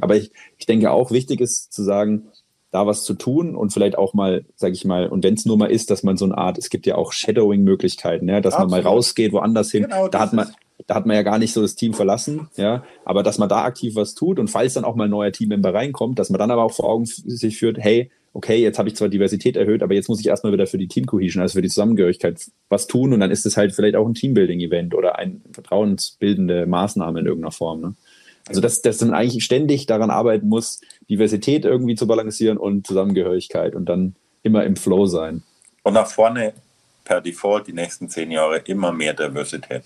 [0.00, 2.32] Aber ich, ich denke auch, wichtig ist zu sagen,
[2.72, 5.56] da was zu tun und vielleicht auch mal, sage ich mal, und wenn es nur
[5.56, 8.72] mal ist, dass man so eine Art, es gibt ja auch Shadowing-Möglichkeiten, ja, dass Absolut.
[8.72, 9.84] man mal rausgeht, woanders hin.
[9.84, 10.48] Genau, da hat man,
[10.88, 13.62] da hat man ja gar nicht so das Team verlassen, ja, aber dass man da
[13.62, 16.50] aktiv was tut und falls dann auch mal ein neuer Teammember reinkommt, dass man dann
[16.50, 19.94] aber auch vor Augen sich führt, hey, okay, jetzt habe ich zwar Diversität erhöht, aber
[19.94, 23.20] jetzt muss ich erstmal wieder für die Team-Cohesion, also für die Zusammengehörigkeit was tun und
[23.20, 27.80] dann ist es halt vielleicht auch ein Teambuilding-Event oder ein vertrauensbildende Maßnahme in irgendeiner Form,
[27.80, 27.94] ne?
[28.46, 30.80] Also dass, dass man eigentlich ständig daran arbeiten muss,
[31.10, 35.42] Diversität irgendwie zu balancieren und Zusammengehörigkeit und dann immer im Flow sein.
[35.82, 36.54] Und nach vorne
[37.04, 39.82] per Default die nächsten zehn Jahre immer mehr Diversität.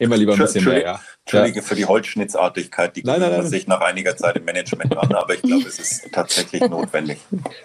[0.00, 1.00] Immer lieber ein bisschen mehr, ja.
[1.26, 3.46] Entschuldige für die Holzschnittsartigkeit, die nein, nein, nein.
[3.46, 7.18] sich nach einiger Zeit im Management an, aber ich glaube, es ist tatsächlich notwendig.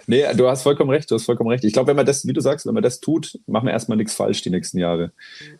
[0.06, 1.64] Nee, du hast vollkommen recht, du hast vollkommen recht.
[1.64, 3.96] Ich glaube, wenn man das, wie du sagst, wenn man das tut, machen wir erstmal
[3.96, 5.12] nichts falsch die nächsten Jahre.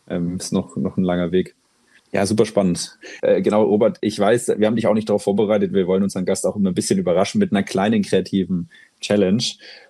[0.07, 1.55] Ähm, ist noch, noch ein langer Weg.
[2.13, 2.99] Ja, super spannend.
[3.23, 5.73] Äh, genau, Robert, ich weiß, wir haben dich auch nicht darauf vorbereitet.
[5.73, 8.71] Wir wollen unseren Gast auch immer ein bisschen überraschen mit einer kleinen kreativen
[9.01, 9.43] Challenge.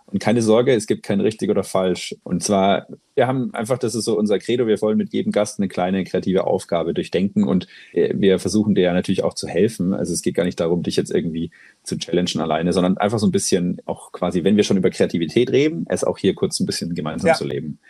[0.07, 2.15] Und keine Sorge, es gibt kein richtig oder falsch.
[2.23, 2.87] Und zwar,
[3.17, 6.05] wir haben einfach, das ist so unser Credo, wir wollen mit jedem Gast eine kleine
[6.05, 9.95] kreative Aufgabe durchdenken und äh, wir versuchen dir ja natürlich auch zu helfen.
[9.95, 11.51] Also es geht gar nicht darum, dich jetzt irgendwie
[11.83, 15.51] zu challengen alleine, sondern einfach so ein bisschen auch quasi, wenn wir schon über Kreativität
[15.51, 17.35] reden, es auch hier kurz ein bisschen gemeinsam ja.
[17.35, 17.81] zu leben.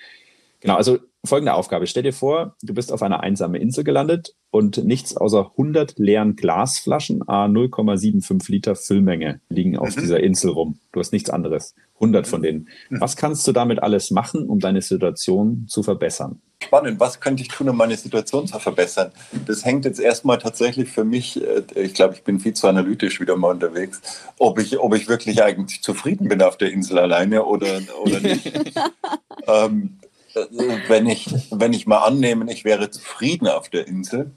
[0.60, 1.86] Genau, also folgende Aufgabe.
[1.86, 6.36] Stell dir vor, du bist auf einer einsamen Insel gelandet und nichts außer 100 leeren
[6.36, 10.00] Glasflaschen a 0,75 Liter Füllmenge liegen auf mhm.
[10.00, 10.78] dieser Insel rum.
[10.92, 11.74] Du hast nichts anderes.
[11.96, 12.68] 100 von denen.
[12.90, 13.00] Mhm.
[13.00, 16.40] Was kannst du damit alles machen, um deine Situation zu verbessern?
[16.62, 17.00] Spannend.
[17.00, 19.12] Was könnte ich tun, um meine Situation zu verbessern?
[19.46, 23.20] Das hängt jetzt erstmal tatsächlich für mich, äh, ich glaube, ich bin viel zu analytisch
[23.20, 24.00] wieder mal unterwegs,
[24.38, 28.52] ob ich, ob ich wirklich eigentlich zufrieden bin auf der Insel alleine oder, oder nicht.
[29.46, 29.98] ähm,
[30.88, 34.30] wenn ich, wenn ich mal annehme, ich wäre zufrieden auf der Insel,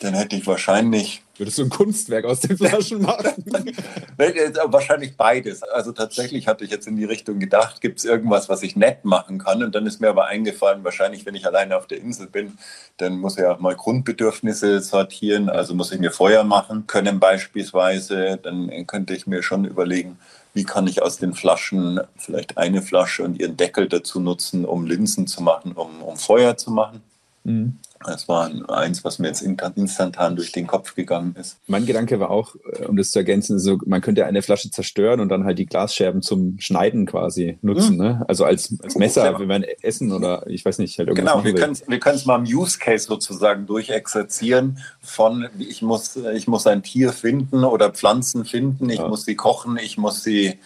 [0.00, 1.22] dann hätte ich wahrscheinlich.
[1.36, 3.44] Würdest du ein Kunstwerk aus den Flaschen machen?
[4.66, 5.62] wahrscheinlich beides.
[5.62, 9.04] Also tatsächlich hatte ich jetzt in die Richtung gedacht, gibt es irgendwas, was ich nett
[9.04, 9.62] machen kann?
[9.62, 12.58] Und dann ist mir aber eingefallen, wahrscheinlich, wenn ich alleine auf der Insel bin,
[12.96, 15.48] dann muss ich auch mal Grundbedürfnisse sortieren.
[15.48, 18.38] Also muss ich mir Feuer machen können beispielsweise.
[18.42, 20.18] Dann könnte ich mir schon überlegen,
[20.58, 24.86] wie kann ich aus den Flaschen vielleicht eine Flasche und ihren Deckel dazu nutzen, um
[24.86, 27.00] Linsen zu machen, um, um Feuer zu machen.
[27.44, 27.78] Mhm.
[28.04, 31.56] Das war eins, was mir jetzt instantan durch den Kopf gegangen ist.
[31.66, 35.20] Mein Gedanke war auch, äh, um das zu ergänzen, so, man könnte eine Flasche zerstören
[35.20, 37.94] und dann halt die Glasscherben zum Schneiden quasi nutzen.
[37.94, 38.02] Mhm.
[38.02, 38.24] Ne?
[38.28, 39.38] Also als, als Messer, ja.
[39.38, 42.44] wenn man essen oder ich weiß nicht, halt irgendwas Genau, wir können es mal im
[42.44, 48.90] Use Case sozusagen durchexerzieren von ich muss, ich muss ein Tier finden oder Pflanzen finden,
[48.90, 49.08] ich ja.
[49.08, 50.58] muss sie kochen, ich muss sie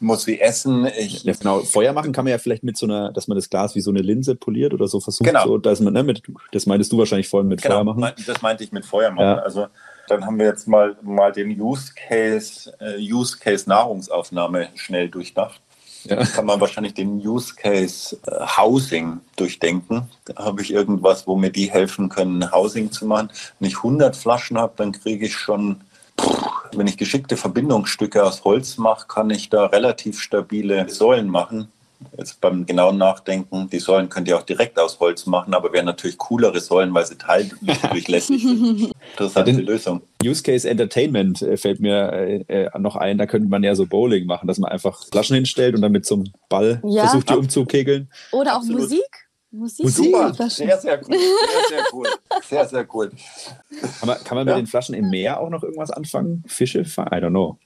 [0.00, 0.86] muss sie essen.
[0.98, 1.60] Ich, ja, genau.
[1.60, 3.90] Feuer machen kann man ja vielleicht mit so einer, dass man das Glas wie so
[3.90, 5.26] eine Linse poliert oder so versucht.
[5.26, 5.44] Genau.
[5.44, 6.22] So, dass man, ne, mit,
[6.52, 8.12] das meintest du wahrscheinlich vorhin mit genau, Feuer machen.
[8.26, 9.24] Das meinte ich mit Feuer machen.
[9.24, 9.38] Ja.
[9.38, 9.66] Also
[10.08, 15.60] dann haben wir jetzt mal, mal den Use Case, äh, Use Case Nahrungsaufnahme schnell durchdacht.
[16.04, 16.24] Ja.
[16.24, 20.08] kann man wahrscheinlich den Use Case äh, Housing durchdenken.
[20.24, 23.30] Da habe ich irgendwas, wo mir die helfen können, Housing zu machen.
[23.58, 25.80] Wenn ich 100 Flaschen habe, dann kriege ich schon
[26.76, 31.68] wenn ich geschickte Verbindungsstücke aus Holz mache, kann ich da relativ stabile Säulen machen.
[32.16, 35.86] Jetzt beim genauen Nachdenken, die Säulen könnt ihr auch direkt aus Holz machen, aber wären
[35.86, 38.92] natürlich coolere Säulen, weil sie teildurchlässig sind.
[39.10, 40.02] Interessante ja, Lösung.
[40.24, 43.86] Use Case Entertainment äh, fällt mir äh, äh, noch ein, da könnte man ja so
[43.86, 47.08] Bowling machen, dass man einfach Flaschen hinstellt und dann mit so einem Ball ja.
[47.08, 48.08] versucht, die umzukegeln.
[48.30, 48.82] Oder auch Absolut.
[48.82, 49.27] Musik.
[49.50, 49.88] Musik.
[49.88, 51.18] Super, sehr, sehr cool.
[51.18, 52.06] Sehr, sehr cool.
[52.46, 53.10] Sehr, sehr cool.
[53.98, 54.54] Kann man, kann man ja.
[54.54, 56.44] mit den Flaschen im Meer auch noch irgendwas anfangen?
[56.46, 57.08] Fische fangen?
[57.12, 57.56] I don't know.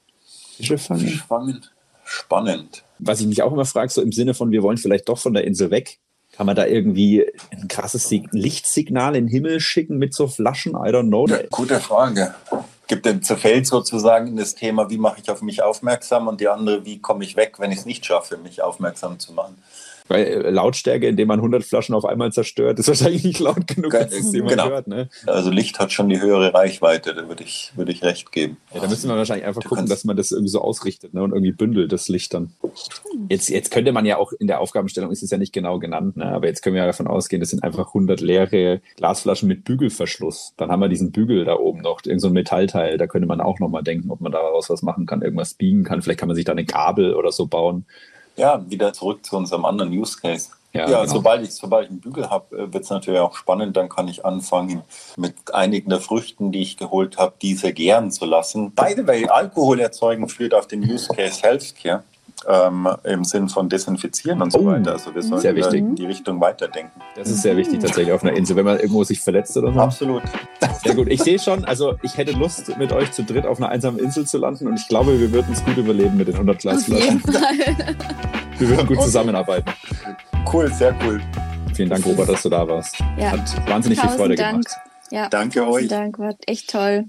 [0.56, 1.00] Fische fangen?
[1.00, 1.66] Fisch fangen.
[2.04, 2.84] Spannend.
[2.98, 5.34] Was ich mich auch immer frage, so im Sinne von, wir wollen vielleicht doch von
[5.34, 5.98] der Insel weg.
[6.30, 10.72] Kann man da irgendwie ein krasses Lichtsignal in den Himmel schicken mit so Flaschen?
[10.72, 11.26] I don't know.
[11.26, 12.34] Ja, gute Frage.
[12.86, 16.84] Gibt denn zerfällt sozusagen das Thema, wie mache ich auf mich aufmerksam und die andere,
[16.84, 19.56] wie komme ich weg, wenn ich es nicht schaffe, mich aufmerksam zu machen?
[20.08, 23.92] Weil äh, Lautstärke, indem man 100 Flaschen auf einmal zerstört, ist wahrscheinlich nicht laut genug,
[23.92, 24.68] dass es jemand genau.
[24.68, 24.88] hört.
[24.88, 25.08] Ne?
[25.26, 28.56] Also Licht hat schon die höhere Reichweite, da würde ich, würd ich recht geben.
[28.74, 31.22] Ja, da müssen wir wahrscheinlich einfach du gucken, dass man das irgendwie so ausrichtet ne?
[31.22, 32.52] und irgendwie bündelt, das Licht dann.
[33.28, 36.16] Jetzt, jetzt könnte man ja auch in der Aufgabenstellung, ist es ja nicht genau genannt,
[36.16, 36.26] ne?
[36.26, 40.54] aber jetzt können wir ja davon ausgehen, das sind einfach 100 leere Glasflaschen mit Bügelverschluss.
[40.56, 43.40] Dann haben wir diesen Bügel da oben noch, irgend so ein Metallteil, da könnte man
[43.40, 46.02] auch nochmal denken, ob man daraus was machen kann, irgendwas biegen kann.
[46.02, 47.86] Vielleicht kann man sich da eine Gabel oder so bauen.
[48.36, 50.50] Ja, wieder zurück zu unserem anderen Use Case.
[50.72, 51.12] Ja, ja genau.
[51.12, 53.76] sobald, ich, sobald ich einen Bügel habe, äh, wird es natürlich auch spannend.
[53.76, 54.82] Dann kann ich anfangen,
[55.16, 58.72] mit einigen der Früchten, die ich geholt habe, diese gären zu lassen.
[58.72, 62.04] By the way, Alkohol erzeugen führt auf den Use Case Healthcare.
[62.48, 64.92] Ähm, im Sinn von Desinfizieren und so oh, weiter.
[64.92, 67.00] Also wir sollten in die Richtung weiterdenken.
[67.14, 69.80] Das ist sehr wichtig tatsächlich auf einer Insel, wenn man irgendwo sich verletzt oder so.
[69.80, 70.22] Absolut.
[70.82, 71.08] Sehr gut.
[71.08, 74.26] Ich sehe schon, also ich hätte Lust, mit euch zu dritt auf einer einsamen Insel
[74.26, 77.22] zu landen und ich glaube, wir würden es gut überleben mit den 100 Glasflaschen.
[78.58, 79.70] Wir würden gut zusammenarbeiten.
[80.52, 81.20] Cool, sehr cool.
[81.74, 82.96] Vielen Dank, Robert, dass du da warst.
[83.18, 83.32] Ja.
[83.32, 84.64] Hat wahnsinnig Tausend viel Freude Dank.
[84.64, 84.76] gemacht.
[85.10, 85.28] Ja.
[85.28, 85.88] Danke euch.
[85.88, 87.00] Dank, war echt toll.